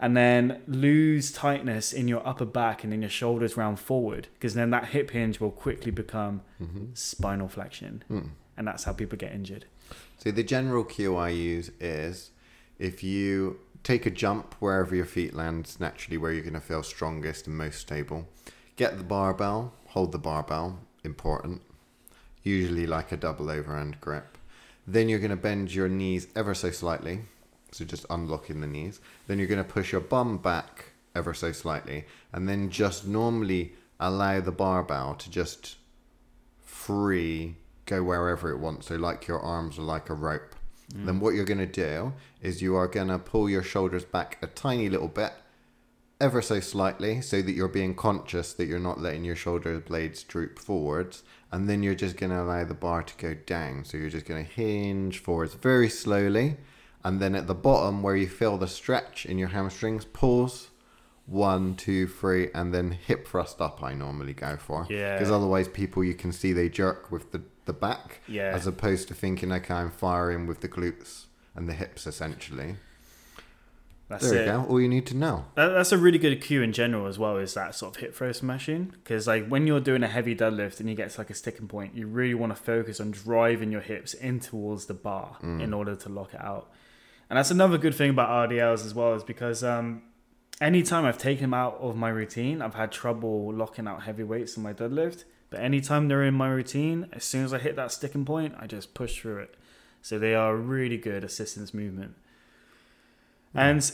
and 0.00 0.16
then 0.16 0.62
lose 0.66 1.30
tightness 1.30 1.92
in 1.92 2.08
your 2.08 2.26
upper 2.26 2.46
back 2.46 2.82
and 2.82 2.92
in 2.92 3.02
your 3.02 3.10
shoulders 3.10 3.56
round 3.56 3.78
forward 3.78 4.28
because 4.34 4.54
then 4.54 4.70
that 4.70 4.86
hip 4.86 5.10
hinge 5.10 5.38
will 5.38 5.50
quickly 5.50 5.90
become 5.90 6.40
mm-hmm. 6.60 6.86
spinal 6.94 7.48
flexion. 7.48 8.02
Hmm. 8.08 8.28
And 8.56 8.66
that's 8.66 8.84
how 8.84 8.94
people 8.94 9.18
get 9.18 9.32
injured. 9.32 9.66
So 10.18 10.30
the 10.30 10.42
general 10.42 10.84
cue 10.84 11.16
I 11.16 11.28
use 11.28 11.70
is 11.80 12.30
if 12.78 13.02
you 13.02 13.60
take 13.82 14.06
a 14.06 14.10
jump 14.10 14.54
wherever 14.54 14.94
your 14.94 15.04
feet 15.04 15.34
land, 15.34 15.76
naturally 15.78 16.18
where 16.18 16.32
you're 16.32 16.42
going 16.42 16.54
to 16.54 16.60
feel 16.60 16.82
strongest 16.82 17.46
and 17.46 17.56
most 17.56 17.78
stable. 17.78 18.26
Get 18.76 18.98
the 18.98 19.04
barbell, 19.04 19.74
hold 19.88 20.12
the 20.12 20.18
barbell, 20.18 20.80
important. 21.04 21.62
Usually 22.42 22.86
like 22.86 23.12
a 23.12 23.16
double 23.16 23.50
overhand 23.50 24.00
grip. 24.00 24.38
Then 24.86 25.08
you're 25.08 25.18
going 25.18 25.30
to 25.30 25.36
bend 25.36 25.74
your 25.74 25.88
knees 25.88 26.26
ever 26.34 26.54
so 26.54 26.70
slightly. 26.70 27.20
So 27.72 27.84
just 27.84 28.06
unlocking 28.10 28.60
the 28.60 28.66
knees. 28.66 29.00
Then 29.26 29.38
you're 29.38 29.48
going 29.48 29.64
to 29.64 29.72
push 29.72 29.92
your 29.92 30.00
bum 30.00 30.38
back 30.38 30.92
ever 31.14 31.34
so 31.34 31.52
slightly. 31.52 32.04
And 32.32 32.48
then 32.48 32.70
just 32.70 33.06
normally 33.06 33.74
allow 33.98 34.40
the 34.40 34.52
barbell 34.52 35.14
to 35.14 35.30
just 35.30 35.76
free 36.64 37.56
go 37.86 38.02
wherever 38.02 38.50
it 38.50 38.58
wants. 38.58 38.86
So 38.86 38.96
like 38.96 39.26
your 39.26 39.40
arms 39.40 39.78
are 39.78 39.82
like 39.82 40.08
a 40.08 40.14
rope. 40.14 40.54
Mm. 40.94 41.06
Then 41.06 41.20
what 41.20 41.34
you're 41.34 41.44
going 41.44 41.58
to 41.58 41.66
do 41.66 42.12
is 42.40 42.62
you 42.62 42.76
are 42.76 42.88
going 42.88 43.08
to 43.08 43.18
pull 43.18 43.50
your 43.50 43.62
shoulders 43.62 44.04
back 44.04 44.38
a 44.42 44.46
tiny 44.46 44.88
little 44.88 45.08
bit, 45.08 45.32
ever 46.20 46.40
so 46.40 46.60
slightly, 46.60 47.20
so 47.20 47.42
that 47.42 47.52
you're 47.52 47.68
being 47.68 47.94
conscious 47.94 48.52
that 48.54 48.66
you're 48.66 48.78
not 48.78 49.00
letting 49.00 49.24
your 49.24 49.36
shoulder 49.36 49.78
blades 49.80 50.22
droop 50.22 50.58
forwards. 50.58 51.22
And 51.52 51.68
then 51.68 51.82
you're 51.82 51.94
just 51.94 52.16
going 52.16 52.30
to 52.30 52.42
allow 52.42 52.64
the 52.64 52.74
bar 52.74 53.02
to 53.02 53.14
go 53.16 53.34
down. 53.34 53.84
So 53.84 53.96
you're 53.96 54.08
just 54.08 54.26
going 54.26 54.44
to 54.44 54.50
hinge 54.50 55.18
forwards 55.18 55.54
very 55.54 55.88
slowly. 55.88 56.56
And 57.04 57.20
then 57.20 57.34
at 57.34 57.46
the 57.46 57.54
bottom, 57.54 58.02
where 58.02 58.16
you 58.16 58.28
feel 58.28 58.58
the 58.58 58.66
stretch 58.68 59.24
in 59.26 59.38
your 59.38 59.48
hamstrings, 59.48 60.04
pause. 60.04 60.68
One, 61.26 61.76
two, 61.76 62.08
three, 62.08 62.50
and 62.52 62.74
then 62.74 62.90
hip 62.90 63.28
thrust 63.28 63.60
up. 63.60 63.82
I 63.84 63.94
normally 63.94 64.32
go 64.32 64.56
for 64.56 64.86
Yeah. 64.90 65.16
because 65.16 65.30
otherwise 65.30 65.68
people 65.68 66.02
you 66.02 66.14
can 66.14 66.32
see 66.32 66.52
they 66.52 66.68
jerk 66.68 67.10
with 67.12 67.30
the 67.32 67.42
the 67.66 67.72
back 67.72 68.20
Yeah. 68.26 68.50
as 68.52 68.66
opposed 68.66 69.06
to 69.08 69.14
thinking 69.14 69.52
okay 69.52 69.74
I'm 69.74 69.90
firing 69.92 70.48
with 70.48 70.60
the 70.60 70.68
glutes 70.68 71.26
and 71.54 71.68
the 71.68 71.72
hips 71.74 72.04
essentially. 72.06 72.76
That's 74.10 74.28
there 74.28 74.42
it. 74.42 74.46
you 74.46 74.52
go. 74.52 74.66
All 74.68 74.80
you 74.80 74.88
need 74.88 75.06
to 75.06 75.16
know. 75.16 75.44
That, 75.54 75.68
that's 75.68 75.92
a 75.92 75.96
really 75.96 76.18
good 76.18 76.40
cue 76.42 76.62
in 76.62 76.72
general 76.72 77.06
as 77.06 77.16
well. 77.16 77.36
Is 77.36 77.54
that 77.54 77.76
sort 77.76 77.94
of 77.94 78.02
hip 78.02 78.12
throw 78.12 78.32
smashing? 78.32 78.86
Because 78.86 79.28
like 79.28 79.46
when 79.46 79.68
you're 79.68 79.80
doing 79.80 80.02
a 80.02 80.08
heavy 80.08 80.34
deadlift 80.34 80.80
and 80.80 80.88
you 80.90 80.96
get 80.96 81.10
to 81.10 81.20
like 81.20 81.30
a 81.30 81.34
sticking 81.34 81.68
point, 81.68 81.94
you 81.94 82.08
really 82.08 82.34
want 82.34 82.54
to 82.54 82.60
focus 82.60 83.00
on 83.00 83.12
driving 83.12 83.70
your 83.70 83.80
hips 83.80 84.12
in 84.12 84.40
towards 84.40 84.86
the 84.86 84.94
bar 84.94 85.36
in 85.42 85.72
order 85.72 85.94
to 85.94 86.08
lock 86.08 86.34
it 86.34 86.40
out. 86.42 86.72
And 87.30 87.38
that's 87.38 87.52
another 87.52 87.78
good 87.78 87.94
thing 87.94 88.10
about 88.10 88.50
RDLs 88.50 88.84
as 88.84 88.92
well, 88.92 89.14
is 89.14 89.22
because 89.22 89.62
um, 89.62 90.02
anytime 90.60 91.04
I've 91.04 91.18
taken 91.18 91.42
them 91.42 91.54
out 91.54 91.78
of 91.80 91.94
my 91.96 92.08
routine, 92.08 92.60
I've 92.60 92.74
had 92.74 92.90
trouble 92.90 93.54
locking 93.54 93.86
out 93.86 94.02
heavy 94.02 94.24
weights 94.24 94.56
in 94.56 94.64
my 94.64 94.72
deadlift. 94.72 95.22
But 95.50 95.60
anytime 95.60 96.08
they're 96.08 96.24
in 96.24 96.34
my 96.34 96.48
routine, 96.48 97.08
as 97.12 97.22
soon 97.22 97.44
as 97.44 97.54
I 97.54 97.58
hit 97.58 97.76
that 97.76 97.92
sticking 97.92 98.24
point, 98.24 98.54
I 98.58 98.66
just 98.66 98.92
push 98.92 99.20
through 99.20 99.38
it. 99.38 99.54
So 100.02 100.18
they 100.18 100.34
are 100.34 100.54
a 100.54 100.56
really 100.56 100.96
good 100.96 101.22
assistance 101.22 101.72
movement. 101.72 102.16
And 103.54 103.90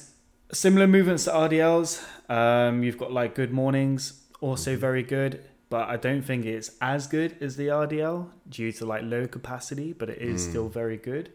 similar 0.52 0.86
movements 0.86 1.24
to 1.24 1.30
RDLs. 1.30 2.04
Um, 2.30 2.82
you've 2.82 2.98
got 2.98 3.12
like 3.12 3.34
good 3.34 3.52
mornings, 3.52 4.24
also 4.40 4.76
very 4.76 5.02
good, 5.02 5.44
but 5.70 5.88
I 5.88 5.96
don't 5.96 6.22
think 6.22 6.44
it's 6.44 6.72
as 6.80 7.06
good 7.06 7.36
as 7.40 7.56
the 7.56 7.68
RDL 7.68 8.28
due 8.48 8.72
to 8.72 8.86
like 8.86 9.02
low 9.04 9.26
capacity, 9.26 9.92
but 9.92 10.10
it 10.10 10.18
is 10.18 10.42
still 10.42 10.68
very 10.68 10.96
good. 10.96 11.32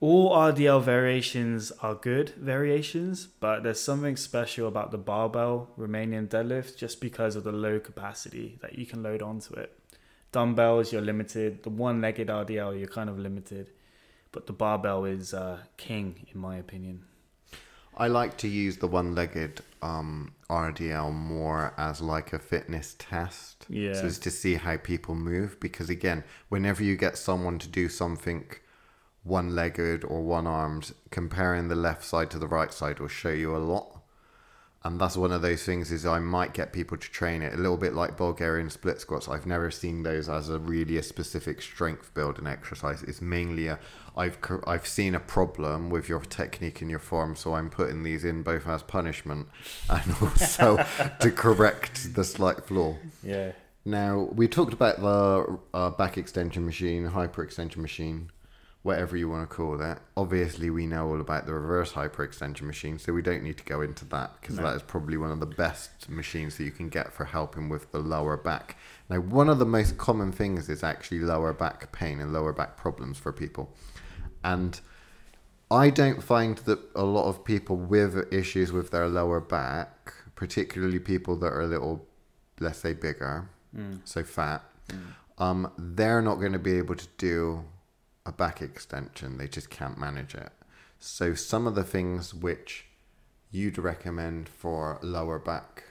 All 0.00 0.30
RDL 0.30 0.82
variations 0.82 1.72
are 1.82 1.94
good 1.94 2.30
variations, 2.30 3.26
but 3.26 3.62
there's 3.62 3.80
something 3.80 4.16
special 4.16 4.66
about 4.66 4.92
the 4.92 4.98
barbell 4.98 5.68
Romanian 5.78 6.26
deadlift 6.26 6.78
just 6.78 7.02
because 7.02 7.36
of 7.36 7.44
the 7.44 7.52
low 7.52 7.78
capacity 7.78 8.58
that 8.62 8.78
you 8.78 8.86
can 8.86 9.02
load 9.02 9.20
onto 9.20 9.52
it. 9.54 9.78
Dumbbells, 10.32 10.90
you're 10.90 11.02
limited. 11.02 11.64
The 11.64 11.70
one 11.70 12.00
legged 12.00 12.28
RDL, 12.28 12.78
you're 12.78 12.88
kind 12.88 13.10
of 13.10 13.18
limited. 13.18 13.72
But 14.32 14.46
the 14.46 14.54
barbell 14.54 15.04
is 15.04 15.34
uh, 15.34 15.58
king, 15.76 16.26
in 16.32 16.40
my 16.40 16.56
opinion. 16.56 17.04
I 17.96 18.06
like 18.06 18.36
to 18.38 18.48
use 18.48 18.78
the 18.78 18.86
one-legged 18.86 19.60
um, 19.82 20.32
RDL 20.48 21.12
more 21.12 21.74
as 21.76 22.00
like 22.00 22.32
a 22.32 22.38
fitness 22.38 22.96
test. 22.98 23.66
Yeah. 23.68 23.94
So 23.94 24.06
it's 24.06 24.18
to 24.20 24.30
see 24.30 24.54
how 24.54 24.76
people 24.76 25.14
move 25.14 25.60
because 25.60 25.90
again, 25.90 26.24
whenever 26.48 26.82
you 26.82 26.96
get 26.96 27.18
someone 27.18 27.58
to 27.58 27.68
do 27.68 27.88
something 27.88 28.46
one-legged 29.22 30.04
or 30.04 30.22
one-armed, 30.22 30.92
comparing 31.10 31.68
the 31.68 31.76
left 31.76 32.04
side 32.04 32.30
to 32.30 32.38
the 32.38 32.48
right 32.48 32.72
side 32.72 33.00
will 33.00 33.08
show 33.08 33.30
you 33.30 33.54
a 33.54 33.58
lot. 33.58 33.99
And 34.82 34.98
that's 34.98 35.16
one 35.16 35.30
of 35.30 35.42
those 35.42 35.62
things 35.62 35.92
is 35.92 36.06
I 36.06 36.20
might 36.20 36.54
get 36.54 36.72
people 36.72 36.96
to 36.96 37.10
train 37.10 37.42
it 37.42 37.52
a 37.52 37.56
little 37.58 37.76
bit 37.76 37.92
like 37.92 38.16
Bulgarian 38.16 38.70
split 38.70 38.98
squats. 38.98 39.28
I've 39.28 39.44
never 39.44 39.70
seen 39.70 40.02
those 40.02 40.26
as 40.26 40.48
a 40.48 40.58
really 40.58 40.96
a 40.96 41.02
specific 41.02 41.60
strength 41.60 42.14
building 42.14 42.46
exercise. 42.46 43.02
It's 43.02 43.20
mainly 43.20 43.66
a 43.66 43.78
I've 44.16 44.38
I've 44.66 44.86
seen 44.86 45.14
a 45.14 45.20
problem 45.20 45.90
with 45.90 46.08
your 46.08 46.20
technique 46.20 46.80
and 46.80 46.90
your 46.90 46.98
form, 46.98 47.36
so 47.36 47.54
I'm 47.54 47.68
putting 47.68 48.02
these 48.02 48.24
in 48.24 48.42
both 48.42 48.66
as 48.66 48.82
punishment 48.82 49.48
and 49.90 50.16
also 50.22 50.84
to 51.20 51.30
correct 51.30 52.14
the 52.14 52.24
slight 52.24 52.64
flaw. 52.64 52.96
Yeah. 53.22 53.52
Now 53.84 54.30
we 54.32 54.48
talked 54.48 54.72
about 54.72 55.00
the 55.00 55.58
uh, 55.74 55.90
back 55.90 56.16
extension 56.16 56.64
machine, 56.64 57.04
hyper 57.04 57.42
extension 57.42 57.82
machine, 57.82 58.30
whatever 58.82 59.14
you 59.16 59.28
want 59.28 59.48
to 59.48 59.54
call 59.54 59.80
it. 59.82 59.98
Obviously, 60.16 60.70
we 60.70 60.86
know 60.86 61.08
all 61.08 61.20
about 61.20 61.44
the 61.44 61.52
reverse 61.52 61.92
hyper 61.92 62.24
extension 62.24 62.66
machine, 62.66 62.98
so 62.98 63.12
we 63.12 63.20
don't 63.20 63.42
need 63.42 63.58
to 63.58 63.64
go 63.64 63.82
into 63.82 64.06
that 64.06 64.40
because 64.40 64.56
No. 64.56 64.62
that 64.62 64.76
is 64.76 64.82
probably 64.82 65.18
one 65.18 65.30
of 65.30 65.38
the 65.40 65.46
best 65.46 66.08
machines 66.08 66.56
that 66.56 66.64
you 66.64 66.70
can 66.70 66.88
get 66.88 67.12
for 67.12 67.26
helping 67.26 67.68
with 67.68 67.92
the 67.92 67.98
lower 67.98 68.36
back. 68.38 68.76
Now, 69.10 69.20
one 69.20 69.50
of 69.50 69.58
the 69.58 69.66
most 69.66 69.98
common 69.98 70.32
things 70.32 70.68
is 70.70 70.82
actually 70.82 71.20
lower 71.20 71.52
back 71.52 71.92
pain 71.92 72.20
and 72.20 72.32
lower 72.32 72.54
back 72.54 72.76
problems 72.78 73.18
for 73.18 73.32
people, 73.32 73.74
and 74.42 74.80
I 75.70 75.90
don't 75.90 76.22
find 76.22 76.56
that 76.58 76.78
a 76.96 77.04
lot 77.04 77.26
of 77.28 77.44
people 77.44 77.76
with 77.76 78.32
issues 78.32 78.72
with 78.72 78.90
their 78.90 79.08
lower 79.08 79.40
back, 79.40 80.14
particularly 80.34 80.98
people 80.98 81.36
that 81.36 81.52
are 81.52 81.60
a 81.60 81.66
little, 81.66 82.06
let's 82.58 82.78
say, 82.78 82.94
bigger, 82.94 83.48
so 84.04 84.24
fat, 84.24 84.64
um, 85.38 85.70
they're 85.78 86.22
not 86.22 86.36
going 86.36 86.52
to 86.52 86.58
be 86.58 86.76
able 86.78 86.96
to 86.96 87.06
do 87.18 87.64
a 88.26 88.32
back 88.32 88.60
extension. 88.62 89.38
They 89.38 89.48
just 89.48 89.70
can't 89.70 89.98
manage 89.98 90.34
it. 90.34 90.50
So 90.98 91.34
some 91.34 91.66
of 91.66 91.74
the 91.74 91.84
things 91.84 92.34
which 92.34 92.86
you'd 93.50 93.78
recommend 93.78 94.48
for 94.48 94.98
lower 95.02 95.38
back, 95.38 95.84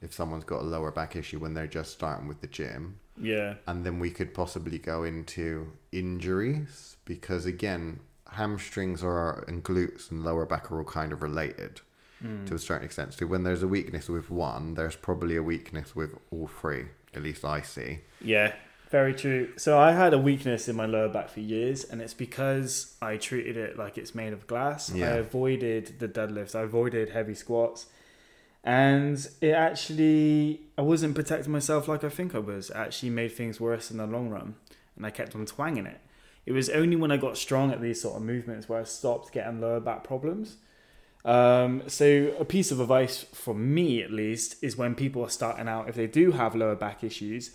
if 0.00 0.12
someone's 0.14 0.44
got 0.44 0.62
a 0.62 0.64
lower 0.64 0.90
back 0.90 1.14
issue 1.16 1.38
when 1.38 1.54
they're 1.54 1.66
just 1.66 1.92
starting 1.92 2.26
with 2.26 2.40
the 2.40 2.46
gym, 2.46 2.98
Yeah. 3.16 3.54
and 3.66 3.84
then 3.84 3.98
we 4.00 4.10
could 4.10 4.34
possibly 4.34 4.78
go 4.78 5.04
into 5.04 5.72
injuries 5.92 6.96
because 7.04 7.46
again 7.46 8.00
hamstrings 8.32 9.04
are 9.04 9.44
and 9.46 9.62
glutes 9.62 10.10
and 10.10 10.24
lower 10.24 10.46
back 10.46 10.72
are 10.72 10.78
all 10.78 10.84
kind 10.84 11.12
of 11.12 11.22
related 11.22 11.80
Hmm. 12.20 12.44
to 12.46 12.54
a 12.54 12.58
certain 12.58 12.84
extent. 12.86 13.12
So 13.14 13.26
when 13.26 13.42
there's 13.44 13.62
a 13.62 13.68
weakness 13.68 14.08
with 14.08 14.30
one, 14.30 14.74
there's 14.74 14.96
probably 14.96 15.36
a 15.36 15.42
weakness 15.42 15.94
with 15.94 16.16
all 16.30 16.46
three. 16.46 16.86
At 17.12 17.22
least 17.22 17.44
I 17.44 17.60
see. 17.60 18.00
Yeah, 18.20 18.54
very 18.94 19.12
true. 19.12 19.48
So 19.56 19.76
I 19.76 19.90
had 19.90 20.14
a 20.14 20.20
weakness 20.20 20.68
in 20.68 20.76
my 20.76 20.86
lower 20.86 21.08
back 21.08 21.28
for 21.28 21.40
years, 21.40 21.82
and 21.82 22.00
it's 22.00 22.14
because 22.14 22.94
I 23.02 23.16
treated 23.16 23.56
it 23.56 23.76
like 23.76 23.98
it's 23.98 24.14
made 24.14 24.32
of 24.32 24.46
glass. 24.46 24.88
Yeah. 24.88 25.06
I 25.06 25.12
avoided 25.14 25.98
the 25.98 26.06
deadlifts, 26.06 26.54
I 26.54 26.60
avoided 26.60 27.08
heavy 27.08 27.34
squats, 27.34 27.86
and 28.62 29.18
it 29.40 29.50
actually 29.50 30.60
I 30.78 30.82
wasn't 30.82 31.16
protecting 31.16 31.50
myself 31.50 31.88
like 31.88 32.04
I 32.04 32.08
think 32.08 32.36
I 32.36 32.38
was. 32.38 32.70
It 32.70 32.76
actually 32.76 33.10
made 33.10 33.32
things 33.32 33.60
worse 33.60 33.90
in 33.90 33.96
the 33.96 34.06
long 34.06 34.28
run, 34.28 34.54
and 34.94 35.04
I 35.04 35.10
kept 35.10 35.34
on 35.34 35.44
twanging 35.44 35.86
it. 35.86 36.00
It 36.46 36.52
was 36.52 36.70
only 36.70 36.94
when 36.94 37.10
I 37.10 37.16
got 37.16 37.36
strong 37.36 37.72
at 37.72 37.80
these 37.80 38.00
sort 38.00 38.14
of 38.14 38.22
movements 38.22 38.68
where 38.68 38.78
I 38.78 38.84
stopped 38.84 39.32
getting 39.32 39.60
lower 39.60 39.80
back 39.80 40.04
problems. 40.04 40.58
Um, 41.24 41.82
so 41.88 42.32
a 42.38 42.44
piece 42.44 42.70
of 42.70 42.78
advice 42.78 43.24
for 43.32 43.54
me, 43.54 44.04
at 44.04 44.12
least, 44.12 44.62
is 44.62 44.76
when 44.76 44.94
people 44.94 45.24
are 45.24 45.30
starting 45.30 45.66
out, 45.66 45.88
if 45.88 45.96
they 45.96 46.06
do 46.06 46.30
have 46.30 46.54
lower 46.54 46.76
back 46.76 47.02
issues, 47.02 47.50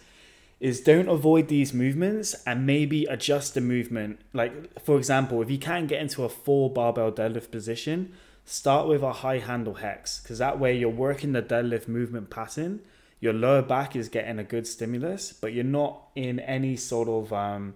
is 0.59 0.81
don't 0.81 1.07
avoid 1.07 1.47
these 1.47 1.73
movements 1.73 2.35
and 2.45 2.65
maybe 2.65 3.05
adjust 3.05 3.53
the 3.53 3.61
movement. 3.61 4.19
Like 4.33 4.81
for 4.83 4.97
example, 4.97 5.41
if 5.41 5.49
you 5.49 5.57
can't 5.57 5.87
get 5.87 6.01
into 6.01 6.23
a 6.23 6.29
full 6.29 6.69
barbell 6.69 7.11
deadlift 7.11 7.51
position, 7.51 8.13
start 8.45 8.87
with 8.87 9.01
a 9.01 9.13
high 9.13 9.39
handle 9.39 9.75
hex 9.75 10.19
because 10.21 10.39
that 10.39 10.59
way 10.59 10.77
you're 10.77 10.89
working 10.89 11.31
the 11.31 11.41
deadlift 11.41 11.87
movement 11.87 12.29
pattern. 12.29 12.81
Your 13.21 13.33
lower 13.33 13.61
back 13.61 13.95
is 13.95 14.07
getting 14.07 14.39
a 14.39 14.43
good 14.43 14.65
stimulus, 14.65 15.33
but 15.33 15.53
you're 15.53 15.63
not 15.63 16.07
in 16.15 16.39
any 16.39 16.75
sort 16.75 17.09
of 17.09 17.33
um, 17.33 17.75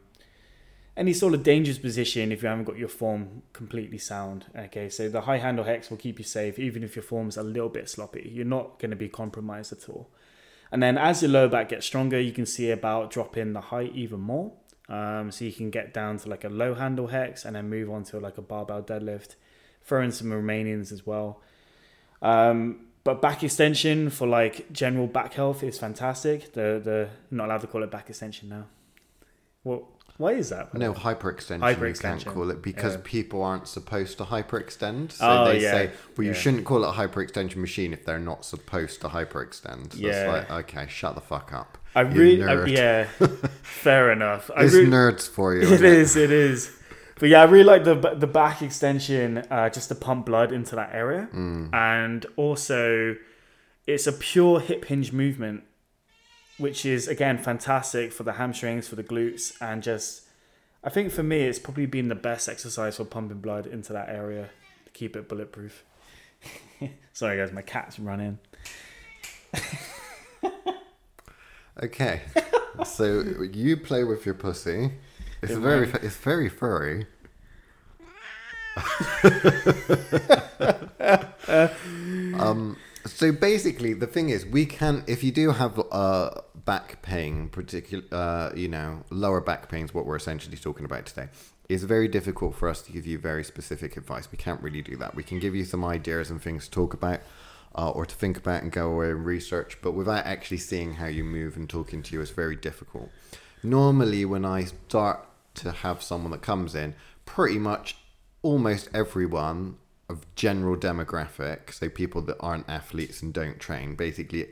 any 0.95 1.13
sort 1.13 1.33
of 1.33 1.43
dangerous 1.43 1.77
position 1.77 2.31
if 2.31 2.43
you 2.43 2.49
haven't 2.49 2.65
got 2.65 2.77
your 2.77 2.87
form 2.87 3.43
completely 3.53 3.97
sound. 3.97 4.45
Okay, 4.55 4.89
so 4.89 5.09
the 5.09 5.21
high 5.21 5.37
handle 5.37 5.65
hex 5.65 5.89
will 5.89 5.97
keep 5.97 6.19
you 6.19 6.25
safe 6.25 6.59
even 6.59 6.83
if 6.83 6.95
your 6.95 7.03
form's 7.03 7.37
a 7.37 7.43
little 7.43 7.69
bit 7.69 7.89
sloppy. 7.89 8.29
You're 8.33 8.45
not 8.45 8.79
going 8.79 8.91
to 8.91 8.97
be 8.97 9.09
compromised 9.09 9.71
at 9.71 9.89
all. 9.89 10.09
And 10.73 10.81
then 10.81 10.97
as 10.97 11.21
your 11.21 11.29
lower 11.29 11.47
back 11.47 11.69
gets 11.69 11.85
stronger, 11.85 12.19
you 12.19 12.31
can 12.31 12.47
see 12.47 12.71
about 12.71 13.11
dropping 13.11 13.53
the 13.53 13.61
height 13.61 13.91
even 13.93 14.19
more. 14.19 14.53
Um, 14.89 15.29
so 15.31 15.45
you 15.45 15.53
can 15.53 15.69
get 15.69 15.93
down 15.93 16.17
to 16.17 16.29
like 16.29 16.43
a 16.43 16.49
low 16.49 16.73
handle 16.73 17.07
hex 17.07 17.45
and 17.45 17.55
then 17.55 17.69
move 17.69 17.91
on 17.91 18.03
to 18.05 18.19
like 18.19 18.39
a 18.39 18.41
barbell 18.41 18.81
deadlift. 18.81 19.35
Throw 19.83 20.01
in 20.01 20.11
some 20.11 20.29
Romanians 20.29 20.91
as 20.91 21.05
well. 21.05 21.41
Um, 22.23 22.87
but 23.03 23.21
back 23.21 23.43
extension 23.43 24.09
for 24.09 24.25
like 24.25 24.73
general 24.73 25.05
back 25.05 25.35
health 25.35 25.61
is 25.61 25.77
fantastic. 25.77 26.53
The 26.53 26.81
the 26.83 27.09
not 27.29 27.49
allowed 27.49 27.61
to 27.61 27.67
call 27.67 27.83
it 27.83 27.91
back 27.91 28.09
extension 28.09 28.49
now. 28.49 28.65
Well, 29.63 29.89
why 30.17 30.33
is 30.33 30.49
that? 30.49 30.73
No, 30.73 30.93
hyperextension, 30.93 31.59
Hyperextension. 31.59 32.19
you 32.19 32.23
can't 32.23 32.25
call 32.25 32.49
it 32.51 32.61
because 32.61 32.93
Yeah. 32.95 33.01
people 33.03 33.41
aren't 33.43 33.67
supposed 33.67 34.17
to 34.19 34.25
hyperextend. 34.25 35.11
So 35.13 35.27
Oh, 35.29 35.45
they 35.45 35.61
yeah. 35.61 35.71
say, 35.71 35.91
well, 36.15 36.25
you 36.25 36.31
Yeah. 36.33 36.37
shouldn't 36.37 36.65
call 36.65 36.83
it 36.83 36.87
a 36.89 36.91
hyperextension 36.91 37.55
machine 37.57 37.93
if 37.93 38.05
they're 38.05 38.19
not 38.19 38.45
supposed 38.45 39.01
to 39.01 39.07
hyperextend. 39.09 39.95
Yeah. 39.97 40.09
it's 40.11 40.49
like, 40.49 40.51
okay, 40.69 40.85
shut 40.89 41.15
the 41.15 41.21
fuck 41.21 41.51
up. 41.53 41.77
I 41.95 42.01
really, 42.01 42.43
I- 42.43 42.65
yeah, 42.65 43.05
fair 43.63 44.11
enough. 44.11 44.49
I 44.55 44.63
This 44.63 44.73
really, 44.73 44.87
nerd's 44.89 45.27
for 45.27 45.55
you. 45.55 45.61
It 45.73 45.81
is, 45.83 46.15
it 46.15 46.31
is. 46.31 46.71
But 47.19 47.29
yeah, 47.29 47.41
I 47.41 47.45
really 47.45 47.63
like 47.63 47.83
the 47.83 47.95
the 48.15 48.27
back 48.27 48.61
extension, 48.61 49.37
uh, 49.49 49.69
just 49.69 49.87
to 49.89 49.95
pump 49.95 50.25
blood 50.25 50.51
into 50.51 50.75
that 50.75 50.89
area, 50.93 51.29
and 51.71 52.25
also 52.35 53.15
it's 53.85 54.07
a 54.07 54.11
pure 54.13 54.59
hip 54.59 54.85
hinge 54.85 55.11
movement, 55.13 55.63
which 56.57 56.85
is 56.85 57.07
again 57.07 57.37
fantastic 57.37 58.11
for 58.11 58.23
the 58.23 58.33
hamstrings, 58.33 58.87
for 58.87 58.95
the 58.95 59.03
glutes, 59.03 59.53
and 59.61 59.83
just 59.83 60.23
I 60.83 60.89
think 60.89 61.11
for 61.11 61.23
me 61.23 61.41
it's 61.41 61.59
probably 61.59 61.85
been 61.85 62.09
the 62.09 62.15
best 62.15 62.49
exercise 62.49 62.97
for 62.97 63.05
pumping 63.05 63.39
blood 63.39 63.67
into 63.67 63.93
that 63.93 64.09
area 64.09 64.49
to 64.85 64.91
keep 64.91 65.15
it 65.15 65.29
bulletproof. 65.29 65.83
Sorry 67.13 67.37
guys, 67.37 67.51
my 67.51 67.61
cat's 67.61 67.99
running. 67.99 68.39
Okay, 71.81 72.21
so 72.85 73.23
you 73.51 73.77
play 73.77 74.03
with 74.03 74.25
your 74.25 74.35
pussy. 74.35 74.91
It's 75.41 75.53
very, 75.53 75.89
it's 76.01 76.17
very 76.17 76.49
furry. 76.49 77.07
um. 82.39 82.77
So 83.05 83.31
basically, 83.31 83.93
the 83.93 84.07
thing 84.07 84.29
is, 84.29 84.45
we 84.45 84.65
can 84.65 85.03
if 85.07 85.23
you 85.23 85.31
do 85.31 85.51
have 85.51 85.81
uh 85.91 86.41
back 86.65 87.01
pain, 87.01 87.49
particular, 87.49 88.03
uh, 88.11 88.51
you 88.55 88.69
know, 88.69 89.03
lower 89.09 89.41
back 89.41 89.69
pain 89.69 89.85
is 89.85 89.93
what 89.93 90.05
we're 90.05 90.15
essentially 90.15 90.55
talking 90.55 90.85
about 90.85 91.05
today. 91.05 91.27
It's 91.67 91.83
very 91.83 92.07
difficult 92.07 92.55
for 92.55 92.69
us 92.69 92.81
to 92.83 92.91
give 92.91 93.05
you 93.05 93.17
very 93.17 93.43
specific 93.43 93.97
advice. 93.97 94.31
We 94.31 94.37
can't 94.37 94.61
really 94.61 94.81
do 94.81 94.95
that. 94.97 95.15
We 95.15 95.23
can 95.23 95.39
give 95.39 95.55
you 95.55 95.65
some 95.65 95.83
ideas 95.83 96.29
and 96.29 96.41
things 96.41 96.65
to 96.65 96.71
talk 96.71 96.93
about. 96.93 97.21
Uh, 97.75 97.89
or 97.89 98.05
to 98.05 98.13
think 98.13 98.37
about 98.37 98.61
and 98.61 98.71
go 98.71 98.91
away 98.91 99.09
and 99.09 99.25
research, 99.25 99.79
but 99.81 99.93
without 99.93 100.23
actually 100.27 100.59
seeing 100.59 100.93
how 100.93 101.07
you 101.07 101.23
move 101.23 101.55
and 101.57 101.67
talking 101.67 102.03
to 102.03 102.13
you 102.13 102.21
it's 102.21 102.29
very 102.29 102.55
difficult. 102.55 103.09
Normally, 103.63 104.25
when 104.25 104.45
I 104.45 104.65
start 104.65 105.25
to 105.55 105.71
have 105.71 106.03
someone 106.03 106.29
that 106.33 106.43
comes 106.43 106.75
in, 106.75 106.93
pretty 107.25 107.57
much 107.57 107.95
almost 108.43 108.89
everyone 108.93 109.77
of 110.09 110.25
general 110.35 110.75
demographic, 110.75 111.73
so 111.73 111.89
people 111.89 112.21
that 112.23 112.37
aren't 112.39 112.69
athletes 112.69 113.21
and 113.21 113.33
don't 113.33 113.59
train, 113.59 113.95
basically 113.95 114.47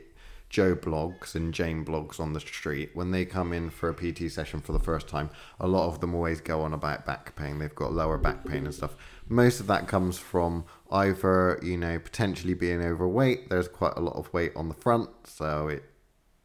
Joe 0.52 0.74
Bloggs 0.74 1.34
and 1.34 1.54
Jane 1.54 1.82
Bloggs 1.82 2.20
on 2.20 2.34
the 2.34 2.40
street, 2.40 2.90
when 2.92 3.10
they 3.10 3.24
come 3.24 3.54
in 3.54 3.70
for 3.70 3.88
a 3.88 3.94
PT 3.94 4.30
session 4.30 4.60
for 4.60 4.72
the 4.72 4.78
first 4.78 5.08
time, 5.08 5.30
a 5.58 5.66
lot 5.66 5.86
of 5.86 6.00
them 6.00 6.14
always 6.14 6.42
go 6.42 6.60
on 6.60 6.74
about 6.74 7.06
back 7.06 7.34
pain. 7.36 7.58
They've 7.58 7.74
got 7.74 7.94
lower 7.94 8.18
back 8.18 8.46
pain 8.46 8.66
and 8.66 8.74
stuff. 8.74 8.94
Most 9.28 9.60
of 9.60 9.66
that 9.68 9.88
comes 9.88 10.18
from 10.18 10.66
either, 10.90 11.58
you 11.62 11.78
know, 11.78 11.98
potentially 11.98 12.52
being 12.52 12.82
overweight. 12.82 13.48
There's 13.48 13.66
quite 13.66 13.94
a 13.96 14.00
lot 14.00 14.16
of 14.16 14.30
weight 14.34 14.52
on 14.54 14.68
the 14.68 14.74
front, 14.74 15.08
so 15.24 15.68
it 15.68 15.84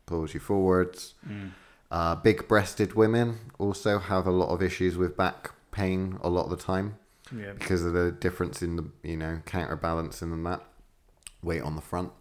pulls 0.05 0.33
you 0.33 0.39
forwards. 0.39 1.15
Uh, 1.91 2.15
big 2.15 2.47
breasted 2.47 2.93
women 2.93 3.39
also 3.59 3.99
have 3.99 4.25
a 4.25 4.31
lot 4.31 4.49
of 4.49 4.61
issues 4.61 4.95
with 4.95 5.17
back 5.17 5.51
pain 5.71 6.17
a 6.21 6.29
lot 6.29 6.45
of 6.45 6.49
the 6.49 6.57
time 6.57 6.97
Yeah. 7.35 7.53
because 7.53 7.83
of 7.83 7.93
the 7.93 8.11
difference 8.11 8.61
in 8.61 8.75
the 8.75 8.85
you 9.03 9.17
know 9.17 9.41
counterbalancing 9.45 10.31
and 10.31 10.45
that 10.45 10.63
weight 11.41 11.61
on 11.61 11.75
the 11.75 11.81
front. 11.81 12.11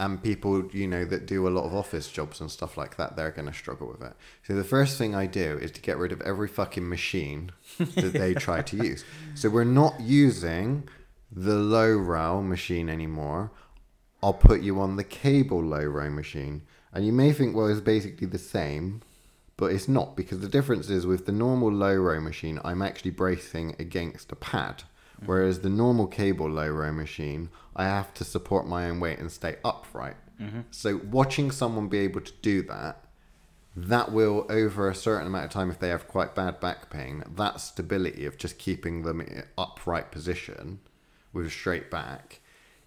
And 0.00 0.20
people 0.20 0.68
you 0.72 0.88
know 0.88 1.04
that 1.04 1.26
do 1.26 1.46
a 1.46 1.50
lot 1.50 1.64
of 1.64 1.74
office 1.74 2.10
jobs 2.10 2.40
and 2.40 2.50
stuff 2.50 2.76
like 2.76 2.96
that 2.96 3.14
they're 3.16 3.30
going 3.30 3.46
to 3.46 3.54
struggle 3.54 3.86
with 3.86 4.02
it. 4.02 4.14
So 4.42 4.54
the 4.54 4.64
first 4.64 4.98
thing 4.98 5.14
i 5.14 5.26
do 5.26 5.58
is 5.62 5.70
to 5.72 5.80
get 5.80 5.98
rid 5.98 6.10
of 6.10 6.20
every 6.22 6.48
fucking 6.48 6.88
machine 6.88 7.52
that 7.78 8.12
they 8.12 8.34
try 8.34 8.62
to 8.62 8.76
use. 8.76 9.04
So 9.34 9.48
we're 9.48 9.64
not 9.64 10.00
using 10.00 10.88
the 11.30 11.54
low 11.54 11.92
row 11.92 12.42
machine 12.42 12.88
anymore. 12.88 13.52
I'll 14.22 14.34
put 14.34 14.62
you 14.62 14.80
on 14.80 14.96
the 14.96 15.04
cable 15.04 15.62
low 15.62 15.84
row 15.84 16.10
machine. 16.10 16.62
And 16.92 17.06
you 17.06 17.12
may 17.12 17.32
think 17.32 17.54
well 17.54 17.68
it's 17.68 17.80
basically 17.80 18.26
the 18.26 18.38
same 18.38 19.02
but 19.56 19.72
it's 19.72 19.88
not 19.88 20.16
because 20.16 20.40
the 20.40 20.48
difference 20.48 20.90
is 20.90 21.06
with 21.06 21.26
the 21.26 21.32
normal 21.32 21.72
low 21.72 21.94
row 21.94 22.20
machine, 22.20 22.60
I'm 22.64 22.82
actually 22.82 23.12
bracing 23.12 23.76
against 23.78 24.32
a 24.32 24.36
pad, 24.36 24.84
mm-hmm. 25.16 25.26
whereas 25.26 25.60
the 25.60 25.70
normal 25.70 26.06
cable 26.06 26.48
low 26.48 26.68
row 26.68 26.92
machine, 26.92 27.50
I 27.76 27.84
have 27.84 28.12
to 28.14 28.24
support 28.24 28.66
my 28.66 28.88
own 28.88 29.00
weight 29.00 29.18
and 29.18 29.30
stay 29.30 29.56
upright. 29.64 30.16
Mm-hmm. 30.40 30.60
So 30.70 31.00
watching 31.10 31.50
someone 31.50 31.88
be 31.88 31.98
able 31.98 32.20
to 32.22 32.32
do 32.42 32.62
that, 32.62 33.04
that 33.76 34.12
will 34.12 34.46
over 34.48 34.88
a 34.88 34.94
certain 34.94 35.26
amount 35.26 35.46
of 35.46 35.50
time, 35.50 35.70
if 35.70 35.78
they 35.78 35.88
have 35.88 36.08
quite 36.08 36.34
bad 36.34 36.60
back 36.60 36.90
pain, 36.90 37.24
that 37.36 37.60
stability 37.60 38.24
of 38.24 38.36
just 38.36 38.58
keeping 38.58 39.02
them 39.02 39.20
in 39.20 39.44
upright 39.58 40.10
position 40.10 40.80
with 41.32 41.46
a 41.46 41.50
straight 41.50 41.90
back 41.90 42.40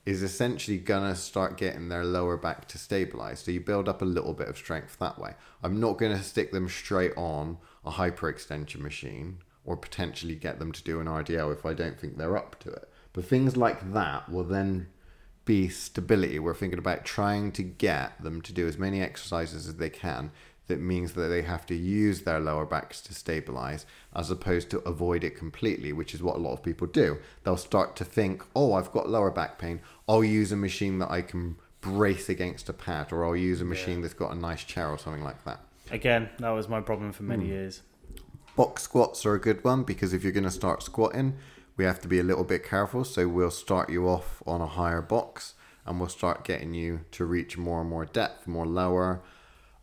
is 0.08 0.24
essentially 0.24 0.78
gonna 0.78 1.14
start 1.14 1.58
getting 1.58 1.90
their 1.90 2.06
lower 2.06 2.38
back 2.38 2.66
to 2.66 2.78
stabilize. 2.78 3.42
So 3.42 3.52
you 3.52 3.60
build 3.60 3.90
up 3.90 4.02
a 4.02 4.06
little 4.06 4.34
bit 4.34 4.48
of 4.48 4.56
strength 4.56 4.98
that 5.00 5.20
way. 5.20 5.34
I'm 5.62 5.82
not 5.82 5.98
gonna 5.98 6.24
stick 6.24 6.54
them 6.54 6.70
straight 6.70 7.12
on 7.18 7.58
a 7.84 7.92
hyperextension 7.92 8.80
machine 8.80 9.40
or 9.66 9.76
potentially 9.76 10.36
get 10.36 10.60
them 10.60 10.72
to 10.72 10.82
do 10.82 11.02
an 11.02 11.08
RDL 11.08 11.52
if 11.52 11.66
I 11.66 11.74
don't 11.74 12.00
think 12.00 12.16
they're 12.16 12.38
up 12.38 12.58
to 12.62 12.70
it. 12.70 12.90
But 13.12 13.26
things 13.26 13.58
like 13.58 13.92
that 13.92 14.32
will 14.32 14.46
then 14.46 14.88
be 15.44 15.68
stability. 15.68 16.40
We're 16.40 16.56
thinking 16.56 16.80
about 16.80 17.04
trying 17.04 17.52
to 17.52 17.64
get 17.64 18.24
them 18.24 18.42
to 18.44 18.54
do 18.54 18.66
as 18.66 18.78
many 18.78 19.02
exercises 19.02 19.68
as 19.68 19.76
they 19.76 19.90
can. 19.90 20.32
That 20.68 20.80
means 20.80 21.14
that 21.14 21.30
they 21.30 21.44
have 21.44 21.66
to 21.68 21.76
use 21.76 22.22
their 22.22 22.40
lower 22.40 22.66
backs 22.66 23.02
to 23.02 23.14
stabilize 23.14 23.86
as 24.14 24.30
opposed 24.30 24.70
to 24.72 24.80
avoid 24.80 25.24
it 25.24 25.38
completely, 25.38 25.94
which 25.94 26.14
is 26.14 26.22
what 26.22 26.36
a 26.36 26.40
lot 26.40 26.54
of 26.54 26.64
people 26.64 26.88
do. 26.88 27.20
They'll 27.44 27.58
start 27.58 27.96
to 27.98 28.06
think, 28.06 28.44
oh, 28.56 28.74
I've 28.74 28.92
got 28.92 29.10
lower 29.10 29.32
back 29.32 29.58
pain. 29.60 29.80
I'll 30.10 30.24
use 30.24 30.52
a 30.52 30.58
machine 30.58 31.00
that 31.00 31.10
I 31.10 31.22
can 31.22 31.56
brace 31.80 32.28
against 32.28 32.68
a 32.70 32.74
pad, 32.74 33.14
or 33.14 33.26
I'll 33.26 33.36
use 33.36 33.62
a 33.62 33.66
machine 33.66 34.02
that's 34.02 34.14
got 34.14 34.32
a 34.34 34.36
nice 34.36 34.64
chair 34.64 34.90
or 34.90 34.98
something 34.98 35.24
like 35.24 35.44
that. 35.46 35.62
Again, 35.92 36.30
that 36.40 36.50
was 36.50 36.68
my 36.68 36.82
problem 36.82 37.14
for 37.14 37.24
many 37.24 37.48
years. 37.48 37.82
Box 38.56 38.84
squats 38.84 39.26
are 39.26 39.36
a 39.36 39.40
good 39.40 39.64
one 39.64 39.84
because 39.84 40.14
if 40.14 40.24
you're 40.24 40.34
going 40.34 40.44
to 40.44 40.52
start 40.52 40.84
squatting, 40.84 41.38
we 41.78 41.86
have 41.86 42.02
to 42.02 42.08
be 42.08 42.20
a 42.20 42.24
little 42.24 42.44
bit 42.44 42.64
careful. 42.64 43.04
So 43.04 43.28
we'll 43.28 43.52
start 43.52 43.90
you 43.90 44.10
off 44.10 44.42
on 44.46 44.62
a 44.62 44.68
higher 44.68 45.02
box 45.02 45.54
and 45.86 46.00
we'll 46.00 46.10
start 46.10 46.44
getting 46.44 46.74
you 46.74 47.02
to 47.12 47.24
reach 47.24 47.58
more 47.58 47.82
and 47.82 47.90
more 47.90 48.06
depth, 48.06 48.48
more 48.48 48.66
lower. 48.66 49.22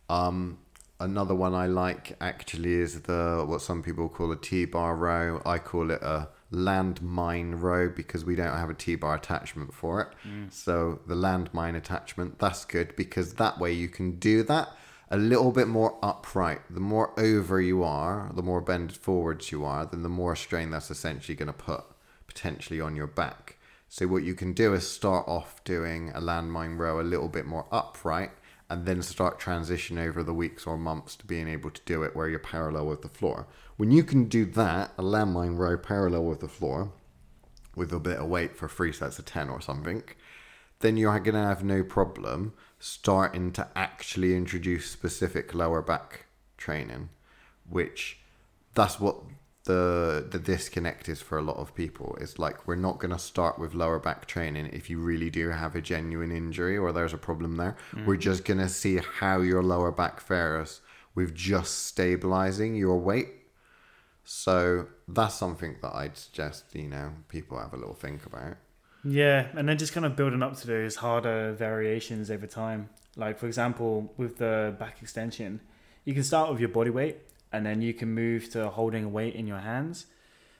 Um, 0.09 0.59
another 0.99 1.35
one 1.35 1.53
I 1.53 1.67
like 1.67 2.15
actually 2.21 2.75
is 2.75 3.01
the 3.01 3.43
what 3.47 3.61
some 3.61 3.83
people 3.83 4.09
call 4.09 4.31
a 4.31 4.37
T 4.37 4.65
bar 4.65 4.95
row. 4.95 5.41
I 5.45 5.59
call 5.59 5.91
it 5.91 6.01
a 6.01 6.29
landmine 6.51 7.61
row 7.61 7.89
because 7.89 8.23
we 8.23 8.35
don't 8.35 8.55
have 8.55 8.69
a 8.69 8.73
T-bar 8.73 9.15
attachment 9.15 9.73
for 9.73 10.01
it. 10.01 10.07
Mm. 10.27 10.51
So 10.51 10.99
the 11.07 11.15
landmine 11.15 11.75
attachment, 11.75 12.39
that's 12.39 12.65
good 12.65 12.95
because 12.95 13.33
that 13.35 13.59
way 13.59 13.71
you 13.71 13.89
can 13.89 14.19
do 14.19 14.43
that 14.43 14.69
a 15.11 15.17
little 15.17 15.51
bit 15.51 15.67
more 15.67 15.97
upright. 16.01 16.61
The 16.69 16.79
more 16.79 17.17
over 17.19 17.61
you 17.61 17.83
are, 17.83 18.31
the 18.33 18.41
more 18.41 18.61
bended 18.61 18.97
forwards 18.97 19.51
you 19.51 19.65
are, 19.65 19.85
then 19.85 20.03
the 20.03 20.09
more 20.09 20.35
strain 20.35 20.71
that's 20.71 20.89
essentially 20.89 21.35
going 21.35 21.47
to 21.47 21.53
put 21.53 21.83
potentially 22.27 22.81
on 22.81 22.95
your 22.95 23.07
back. 23.07 23.57
So 23.87 24.07
what 24.07 24.23
you 24.23 24.33
can 24.33 24.53
do 24.53 24.73
is 24.73 24.89
start 24.89 25.27
off 25.27 25.63
doing 25.63 26.09
a 26.09 26.19
landmine 26.19 26.77
row 26.77 26.99
a 26.99 27.03
little 27.03 27.29
bit 27.29 27.45
more 27.45 27.65
upright 27.71 28.31
and 28.69 28.85
then 28.85 29.01
start 29.01 29.39
transition 29.39 29.97
over 29.97 30.23
the 30.23 30.33
weeks 30.33 30.65
or 30.65 30.77
months 30.77 31.15
to 31.15 31.25
being 31.25 31.47
able 31.47 31.69
to 31.69 31.81
do 31.85 32.03
it 32.03 32.15
where 32.15 32.27
you're 32.27 32.39
parallel 32.39 32.87
with 32.87 33.01
the 33.01 33.09
floor. 33.09 33.47
When 33.77 33.91
you 33.91 34.03
can 34.03 34.25
do 34.25 34.45
that, 34.45 34.93
a 34.97 35.03
landmine 35.03 35.57
row 35.57 35.77
parallel 35.77 36.25
with 36.25 36.39
the 36.39 36.47
floor, 36.47 36.91
with 37.75 37.93
a 37.93 37.99
bit 37.99 38.17
of 38.17 38.27
weight 38.27 38.55
for 38.55 38.67
three 38.67 38.91
sets 38.91 39.19
of 39.19 39.25
10 39.25 39.49
or 39.49 39.61
something, 39.61 40.03
then 40.79 40.97
you're 40.97 41.19
going 41.19 41.35
to 41.35 41.41
have 41.41 41.63
no 41.63 41.83
problem 41.83 42.53
starting 42.79 43.51
to 43.51 43.67
actually 43.75 44.35
introduce 44.35 44.89
specific 44.89 45.53
lower 45.53 45.81
back 45.81 46.25
training, 46.57 47.09
which 47.69 48.19
that's 48.73 48.99
what 48.99 49.21
the 49.65 50.25
the 50.29 50.39
disconnect 50.39 51.09
is 51.09 51.21
for 51.21 51.37
a 51.37 51.41
lot 51.41 51.57
of 51.57 51.75
people. 51.75 52.17
It's 52.21 52.39
like 52.39 52.67
we're 52.67 52.75
not 52.75 52.99
going 52.99 53.11
to 53.11 53.19
start 53.19 53.59
with 53.59 53.73
lower 53.73 53.99
back 53.99 54.27
training 54.27 54.67
if 54.67 54.89
you 54.89 54.99
really 54.99 55.29
do 55.29 55.49
have 55.49 55.75
a 55.75 55.81
genuine 55.81 56.31
injury 56.31 56.77
or 56.77 56.91
there's 56.91 57.13
a 57.13 57.17
problem 57.17 57.57
there. 57.57 57.75
Mm. 57.93 58.05
We're 58.05 58.17
just 58.17 58.45
going 58.45 58.59
to 58.59 58.69
see 58.69 58.99
how 59.19 59.41
your 59.41 59.63
lower 59.63 59.91
back 59.91 60.19
fares 60.21 60.81
with 61.15 61.33
just 61.33 61.85
stabilizing 61.85 62.75
your 62.75 62.97
weight. 62.99 63.29
So 64.23 64.87
that's 65.07 65.35
something 65.35 65.77
that 65.81 65.93
I'd 65.93 66.17
suggest, 66.17 66.65
you 66.73 66.87
know, 66.87 67.13
people 67.27 67.59
have 67.59 67.73
a 67.73 67.77
little 67.77 67.93
think 67.93 68.25
about. 68.25 68.57
Yeah, 69.03 69.47
and 69.55 69.69
then 69.69 69.77
just 69.77 69.93
kind 69.93 70.05
of 70.05 70.15
building 70.15 70.41
up 70.41 70.57
to 70.57 70.67
those 70.67 70.95
harder 70.95 71.53
variations 71.53 72.31
over 72.31 72.47
time. 72.47 72.89
Like 73.15 73.39
for 73.39 73.47
example, 73.47 74.13
with 74.17 74.37
the 74.37 74.75
back 74.79 75.01
extension, 75.01 75.61
you 76.05 76.13
can 76.13 76.23
start 76.23 76.51
with 76.51 76.59
your 76.59 76.69
body 76.69 76.89
weight 76.89 77.17
and 77.55 77.65
then 77.65 77.81
you 77.81 77.93
can 77.93 78.13
move 78.13 78.49
to 78.49 78.69
holding 78.69 79.05
a 79.05 79.07
weight 79.07 79.33
in 79.33 79.47
your 79.47 79.59
hands. 79.59 80.07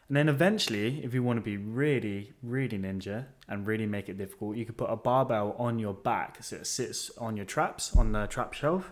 And 0.07 0.15
then 0.15 0.29
eventually, 0.29 1.03
if 1.03 1.13
you 1.13 1.21
want 1.23 1.37
to 1.37 1.41
be 1.41 1.57
really, 1.57 2.31
really 2.41 2.77
ninja 2.77 3.25
and 3.49 3.67
really 3.67 3.85
make 3.85 4.07
it 4.07 4.17
difficult, 4.17 4.55
you 4.55 4.65
could 4.65 4.77
put 4.77 4.89
a 4.89 4.95
barbell 4.95 5.55
on 5.59 5.77
your 5.77 5.93
back 5.93 6.41
so 6.41 6.55
it 6.55 6.67
sits 6.67 7.11
on 7.17 7.35
your 7.35 7.45
traps 7.45 7.93
on 7.97 8.13
the 8.13 8.27
trap 8.27 8.53
shelf. 8.53 8.91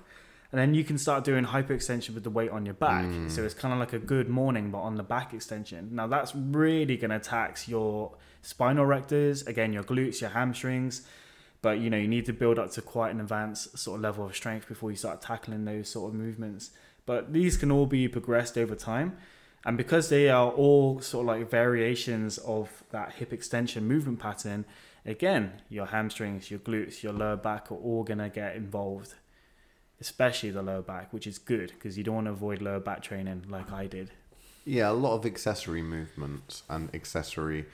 And 0.52 0.60
then 0.60 0.74
you 0.74 0.84
can 0.84 0.98
start 0.98 1.24
doing 1.24 1.46
hyperextension 1.46 2.14
with 2.14 2.24
the 2.24 2.30
weight 2.30 2.52
on 2.52 2.66
your 2.66 2.76
back. 2.76 3.06
Hmm. 3.06 3.30
So 3.30 3.44
it's 3.44 3.54
kind 3.54 3.74
of 3.74 3.80
like 3.80 3.94
a 3.94 4.00
good 4.00 4.28
morning, 4.28 4.70
but 4.70 4.80
on 4.80 4.96
the 4.96 5.04
back 5.04 5.34
extension. 5.34 5.90
Now 5.94 6.08
that's 6.08 6.36
really 6.36 6.98
going 6.98 7.12
to 7.12 7.20
tax 7.20 7.70
your 7.70 8.16
spinal 8.42 8.86
erectors, 8.86 9.48
again, 9.48 9.72
your 9.72 9.84
glutes, 9.84 10.20
your 10.20 10.32
hamstrings. 10.32 11.08
But 11.62 11.80
you 11.80 11.90
know, 11.90 11.98
you 11.98 12.10
need 12.10 12.26
to 12.26 12.34
build 12.34 12.60
up 12.60 12.72
to 12.72 12.82
quite 12.82 13.12
an 13.16 13.22
advanced 13.22 13.78
sort 13.78 13.96
of 13.96 14.02
level 14.02 14.26
of 14.26 14.36
strength 14.36 14.68
before 14.68 14.92
you 14.92 14.98
start 14.98 15.22
tackling 15.22 15.64
those 15.64 15.90
sort 15.90 16.10
of 16.10 16.20
movements. 16.20 16.72
But 17.06 17.34
these 17.34 17.58
can 17.58 17.72
all 17.72 17.86
be 17.86 18.08
progressed 18.08 18.58
over 18.58 18.76
time. 18.76 19.18
And 19.66 19.78
because 19.78 20.10
they 20.10 20.30
are 20.30 20.52
all 20.52 21.00
sort 21.00 21.24
of 21.24 21.28
like 21.28 21.50
variations 21.50 22.38
of 22.40 22.84
that 22.92 23.14
hip 23.14 23.32
extension 23.32 23.88
movement 23.88 24.20
pattern, 24.20 24.66
again, 25.06 25.62
your 25.70 25.86
hamstrings, 25.86 26.52
your 26.52 26.60
glutes, 26.60 27.02
your 27.02 27.14
lower 27.14 27.38
back 27.38 27.72
are 27.72 27.76
all 27.76 28.04
going 28.04 28.20
to 28.20 28.30
get 28.30 28.56
involved, 28.56 29.14
especially 30.02 30.52
the 30.52 30.62
lower 30.62 30.82
back, 30.82 31.14
which 31.14 31.28
is 31.28 31.38
good 31.38 31.72
because 31.74 31.98
you 31.98 32.04
don't 32.04 32.16
want 32.16 32.28
to 32.28 32.32
avoid 32.32 32.62
lower 32.62 32.80
back 32.80 33.02
training 33.02 33.46
like 33.50 33.72
I 33.72 33.88
did. 33.88 34.12
Yeah, 34.66 34.90
a 34.90 34.94
lot 34.94 35.16
of 35.16 35.26
accessory 35.26 35.82
movements 35.82 36.64
and 36.70 36.94
accessory 36.94 37.66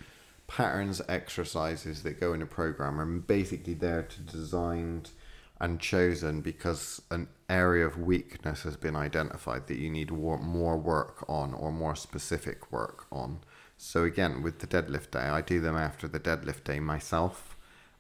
patterns, 0.48 1.02
exercises 1.08 2.04
that 2.04 2.20
go 2.20 2.34
in 2.34 2.42
a 2.42 2.46
program 2.46 3.00
are 3.00 3.06
basically 3.06 3.76
there 3.76 4.04
to 4.04 4.22
designed 4.22 5.12
and 5.60 5.80
chosen 5.80 6.42
because 6.42 7.02
an 7.12 7.28
area 7.50 7.86
of 7.86 7.98
weakness 7.98 8.64
has 8.64 8.78
been 8.78 8.96
identified 8.96 9.68
that 9.68 9.78
you 9.78 9.90
need 9.90 10.12
more 10.12 10.78
work 10.78 11.26
on 11.28 11.54
or 11.54 11.72
more 11.72 11.96
specific 11.96 12.72
work 12.72 13.06
on. 13.12 13.40
So 13.78 14.04
again, 14.04 14.42
with 14.42 14.60
the 14.60 14.68
deadlift 14.68 15.12
day, 15.12 15.20
I 15.20 15.42
do 15.42 15.60
them 15.60 15.76
after 15.76 16.08
the 16.08 16.20
deadlift 16.20 16.64
day 16.64 16.80
myself, 16.80 17.58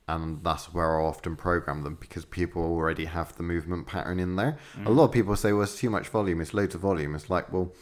and 0.07 0.43
that's 0.43 0.73
where 0.73 0.99
I 0.99 1.03
often 1.03 1.35
program 1.35 1.83
them 1.83 1.97
because 1.99 2.25
people 2.25 2.63
already 2.63 3.05
have 3.05 3.35
the 3.35 3.43
movement 3.43 3.87
pattern 3.87 4.19
in 4.19 4.35
there. 4.35 4.57
A 4.75 4.79
mm. 4.89 4.95
lot 4.95 5.05
of 5.05 5.11
people 5.11 5.35
say, 5.35 5.53
"Well, 5.53 5.63
it's 5.63 5.77
too 5.77 5.89
much 5.89 6.07
volume. 6.07 6.41
It's 6.41 6.53
loads 6.53 6.75
of 6.75 6.81
volume." 6.81 7.15
It's 7.15 7.29
like, 7.29 7.51
well, 7.53 7.73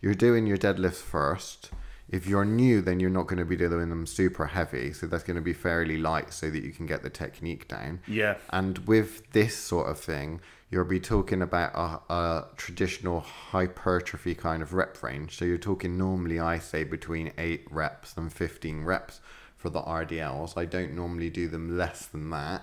you're 0.00 0.14
doing 0.14 0.46
your 0.46 0.58
deadlifts 0.58 1.02
first. 1.02 1.70
If 2.08 2.26
you're 2.28 2.44
new, 2.44 2.80
then 2.80 3.00
you're 3.00 3.10
not 3.10 3.26
going 3.26 3.38
to 3.38 3.44
be 3.44 3.56
doing 3.56 3.88
them 3.88 4.06
super 4.06 4.46
heavy, 4.46 4.92
so 4.92 5.06
that's 5.06 5.24
going 5.24 5.36
to 5.36 5.42
be 5.42 5.52
fairly 5.52 5.98
light 5.98 6.32
so 6.32 6.50
that 6.50 6.62
you 6.62 6.70
can 6.70 6.86
get 6.86 7.02
the 7.02 7.10
technique 7.10 7.66
down. 7.66 8.00
Yeah. 8.06 8.36
And 8.50 8.78
with 8.86 9.32
this 9.32 9.56
sort 9.56 9.88
of 9.88 9.98
thing, 9.98 10.40
you'll 10.70 10.84
be 10.84 11.00
talking 11.00 11.42
about 11.42 11.74
a, 11.74 12.12
a 12.12 12.44
traditional 12.56 13.20
hypertrophy 13.20 14.34
kind 14.34 14.62
of 14.62 14.72
rep 14.72 15.02
range. 15.02 15.36
So 15.36 15.44
you're 15.44 15.58
talking 15.58 15.98
normally, 15.98 16.38
I 16.38 16.60
say, 16.60 16.84
between 16.84 17.32
8 17.36 17.66
reps 17.70 18.16
and 18.16 18.32
15 18.32 18.84
reps 18.84 19.20
for 19.56 19.70
the 19.70 19.82
RDLs. 19.82 20.56
I 20.56 20.64
don't 20.64 20.94
normally 20.94 21.30
do 21.30 21.48
them 21.48 21.76
less 21.76 22.06
than 22.06 22.30
that 22.30 22.62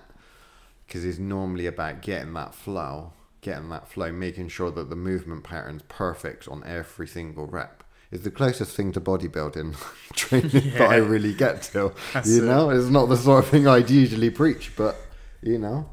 because 0.87 1.03
it's 1.03 1.19
normally 1.19 1.65
about 1.65 2.01
getting 2.01 2.33
that 2.33 2.53
flow, 2.53 3.13
getting 3.41 3.69
that 3.69 3.89
flow, 3.89 4.11
making 4.11 4.49
sure 4.49 4.71
that 4.71 4.89
the 4.89 4.95
movement 4.95 5.43
pattern's 5.43 5.81
perfect 5.87 6.47
on 6.47 6.63
every 6.65 7.07
single 7.07 7.45
rep. 7.45 7.82
It's 8.13 8.23
the 8.23 8.29
closest 8.29 8.75
thing 8.75 8.91
to 8.91 9.01
bodybuilding 9.01 9.75
training 10.13 10.73
that 10.77 10.87
I 10.87 10.97
really 10.97 11.33
get 11.33 11.63
to. 11.73 11.93
That's 12.13 12.29
you 12.29 12.43
it. 12.43 12.45
know, 12.45 12.69
it's 12.69 12.87
not 12.87 13.07
the 13.07 13.17
sort 13.17 13.43
of 13.43 13.49
thing 13.49 13.67
I'd 13.67 13.89
usually 13.89 14.29
preach, 14.29 14.71
but 14.75 14.95
you 15.41 15.57
know. 15.57 15.89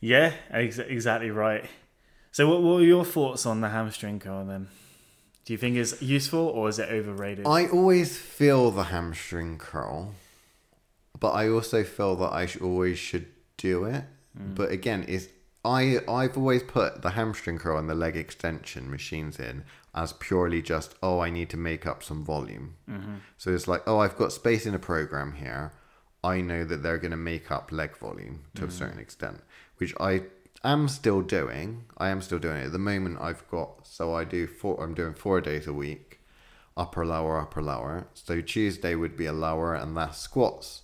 Yeah, 0.00 0.34
ex- 0.52 0.78
exactly 0.78 1.32
right. 1.32 1.64
So, 2.30 2.48
what, 2.48 2.62
what 2.62 2.74
were 2.76 2.82
your 2.84 3.04
thoughts 3.04 3.44
on 3.44 3.60
the 3.60 3.70
hamstring 3.70 4.20
curl 4.20 4.44
then? 4.44 4.68
Do 5.44 5.52
you 5.52 5.58
think 5.58 5.76
it's 5.76 6.00
useful 6.00 6.46
or 6.46 6.68
is 6.68 6.78
it 6.78 6.88
overrated? 6.88 7.44
I 7.44 7.66
always 7.66 8.16
feel 8.16 8.70
the 8.70 8.84
hamstring 8.84 9.58
curl, 9.58 10.14
but 11.18 11.32
I 11.32 11.48
also 11.48 11.82
feel 11.82 12.14
that 12.16 12.32
I 12.32 12.46
sh- 12.46 12.60
always 12.60 13.00
should 13.00 13.26
do 13.56 13.82
it. 13.86 14.04
Mm. 14.38 14.54
But 14.54 14.70
again, 14.70 15.04
it's 15.08 15.26
I 15.64 16.00
I've 16.08 16.36
always 16.36 16.62
put 16.62 17.02
the 17.02 17.10
hamstring 17.10 17.58
curl 17.58 17.78
and 17.78 17.88
the 17.88 17.94
leg 17.94 18.16
extension 18.16 18.90
machines 18.90 19.38
in 19.38 19.64
as 19.94 20.12
purely 20.14 20.62
just 20.62 20.94
oh 21.02 21.20
I 21.20 21.30
need 21.30 21.50
to 21.50 21.56
make 21.56 21.86
up 21.86 22.02
some 22.02 22.24
volume. 22.24 22.76
Mm-hmm. 22.90 23.16
So 23.38 23.54
it's 23.54 23.68
like 23.68 23.82
oh 23.86 23.98
I've 23.98 24.16
got 24.16 24.32
space 24.32 24.66
in 24.66 24.74
a 24.74 24.78
program 24.78 25.34
here. 25.34 25.72
I 26.24 26.40
know 26.40 26.64
that 26.64 26.82
they're 26.82 26.98
going 26.98 27.10
to 27.10 27.16
make 27.16 27.50
up 27.50 27.72
leg 27.72 27.96
volume 27.96 28.44
to 28.54 28.62
a 28.62 28.66
mm-hmm. 28.66 28.76
certain 28.76 29.00
extent, 29.00 29.40
which 29.78 29.92
I 29.98 30.22
am 30.62 30.86
still 30.86 31.20
doing. 31.20 31.84
I 31.98 32.10
am 32.10 32.22
still 32.22 32.38
doing 32.38 32.58
it 32.58 32.66
at 32.66 32.72
the 32.72 32.78
moment. 32.78 33.18
I've 33.20 33.48
got 33.48 33.86
so 33.86 34.14
I 34.14 34.24
do 34.24 34.46
four. 34.46 34.82
I'm 34.82 34.94
doing 34.94 35.14
four 35.14 35.40
days 35.40 35.66
a 35.66 35.72
week 35.72 36.20
upper 36.76 37.04
lower 37.04 37.38
upper 37.38 37.62
lower 37.62 38.06
so 38.14 38.40
tuesday 38.40 38.94
would 38.94 39.16
be 39.16 39.26
a 39.26 39.32
lower 39.32 39.74
and 39.74 39.96
that's 39.96 40.18
squats 40.18 40.82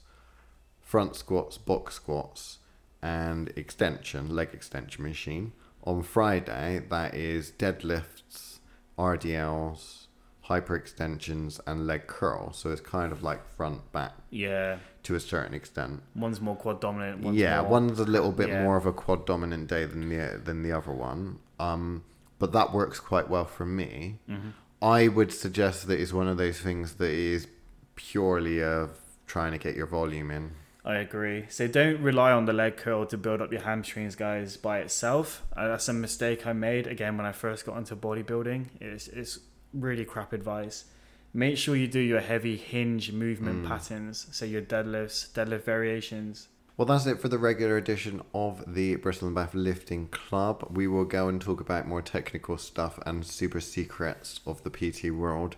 front 0.82 1.16
squats 1.16 1.56
box 1.56 1.94
squats 1.94 2.57
and 3.02 3.48
extension 3.56 4.34
leg 4.34 4.50
extension 4.52 5.04
machine 5.04 5.52
on 5.84 6.02
friday 6.02 6.80
that 6.90 7.14
is 7.14 7.52
deadlifts 7.58 8.58
rdls 8.98 10.08
hyperextensions, 10.48 11.60
and 11.66 11.86
leg 11.86 12.06
curl 12.06 12.52
so 12.52 12.70
it's 12.70 12.80
kind 12.80 13.12
of 13.12 13.22
like 13.22 13.46
front 13.56 13.92
back 13.92 14.12
yeah, 14.30 14.78
to 15.02 15.14
a 15.14 15.20
certain 15.20 15.54
extent 15.54 16.02
one's 16.14 16.40
more 16.40 16.56
quad 16.56 16.80
dominant. 16.80 17.20
One's 17.20 17.38
yeah, 17.38 17.60
more, 17.60 17.70
one's 17.70 18.00
a 18.00 18.04
little 18.04 18.32
bit 18.32 18.48
yeah. 18.48 18.62
more 18.62 18.76
of 18.76 18.86
a 18.86 18.92
quad 18.92 19.26
dominant 19.26 19.68
day 19.68 19.84
than 19.84 20.08
the 20.08 20.40
than 20.42 20.62
the 20.62 20.72
other 20.72 20.92
one. 20.92 21.38
Um, 21.58 22.04
but 22.38 22.52
that 22.52 22.72
works 22.72 23.00
quite 23.00 23.28
well 23.28 23.44
for 23.44 23.66
me. 23.66 24.18
Mm-hmm. 24.28 24.50
I 24.80 25.08
would 25.08 25.32
suggest 25.32 25.88
that 25.88 26.00
it's 26.00 26.12
one 26.12 26.28
of 26.28 26.36
those 26.36 26.60
things 26.60 26.94
that 26.94 27.10
is 27.10 27.48
purely 27.96 28.62
of 28.62 28.90
trying 29.26 29.52
to 29.52 29.58
get 29.58 29.74
your 29.74 29.86
volume 29.86 30.30
in. 30.30 30.52
I 30.88 30.96
agree. 30.96 31.44
So 31.50 31.68
don't 31.68 32.00
rely 32.00 32.32
on 32.32 32.46
the 32.46 32.54
leg 32.54 32.78
curl 32.78 33.04
to 33.06 33.18
build 33.18 33.42
up 33.42 33.52
your 33.52 33.60
hamstrings, 33.60 34.16
guys, 34.16 34.56
by 34.56 34.78
itself. 34.78 35.42
Uh, 35.54 35.68
that's 35.68 35.86
a 35.88 35.92
mistake 35.92 36.46
I 36.46 36.54
made 36.54 36.86
again 36.86 37.18
when 37.18 37.26
I 37.26 37.32
first 37.32 37.66
got 37.66 37.76
into 37.76 37.94
bodybuilding. 37.94 38.68
It's 38.80 39.06
it's 39.08 39.38
really 39.74 40.06
crap 40.06 40.32
advice. 40.32 40.86
Make 41.34 41.58
sure 41.58 41.76
you 41.76 41.88
do 41.88 42.00
your 42.00 42.20
heavy 42.20 42.56
hinge 42.56 43.12
movement 43.12 43.66
patterns. 43.66 44.28
So 44.32 44.46
your 44.46 44.62
deadlifts, 44.62 45.30
deadlift 45.30 45.64
variations. 45.64 46.48
Well, 46.78 46.86
that's 46.86 47.04
it 47.04 47.20
for 47.20 47.28
the 47.28 47.38
regular 47.38 47.76
edition 47.76 48.22
of 48.32 48.64
the 48.66 48.96
Bristol 48.96 49.26
and 49.26 49.34
Bath 49.34 49.52
Lifting 49.52 50.06
Club. 50.08 50.66
We 50.70 50.86
will 50.86 51.04
go 51.04 51.28
and 51.28 51.38
talk 51.38 51.60
about 51.60 51.86
more 51.86 52.00
technical 52.00 52.56
stuff 52.56 52.98
and 53.04 53.26
super 53.26 53.60
secrets 53.60 54.40
of 54.46 54.62
the 54.62 54.70
PT 54.70 55.10
world 55.12 55.56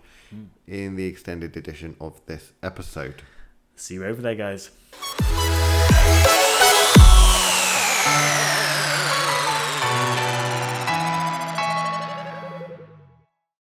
in 0.66 0.96
the 0.96 1.04
extended 1.04 1.56
edition 1.56 1.94
of 2.00 2.20
this 2.26 2.52
episode. 2.64 3.22
See 3.80 3.94
you 3.94 4.04
over 4.04 4.20
there, 4.20 4.34
guys. 4.34 4.70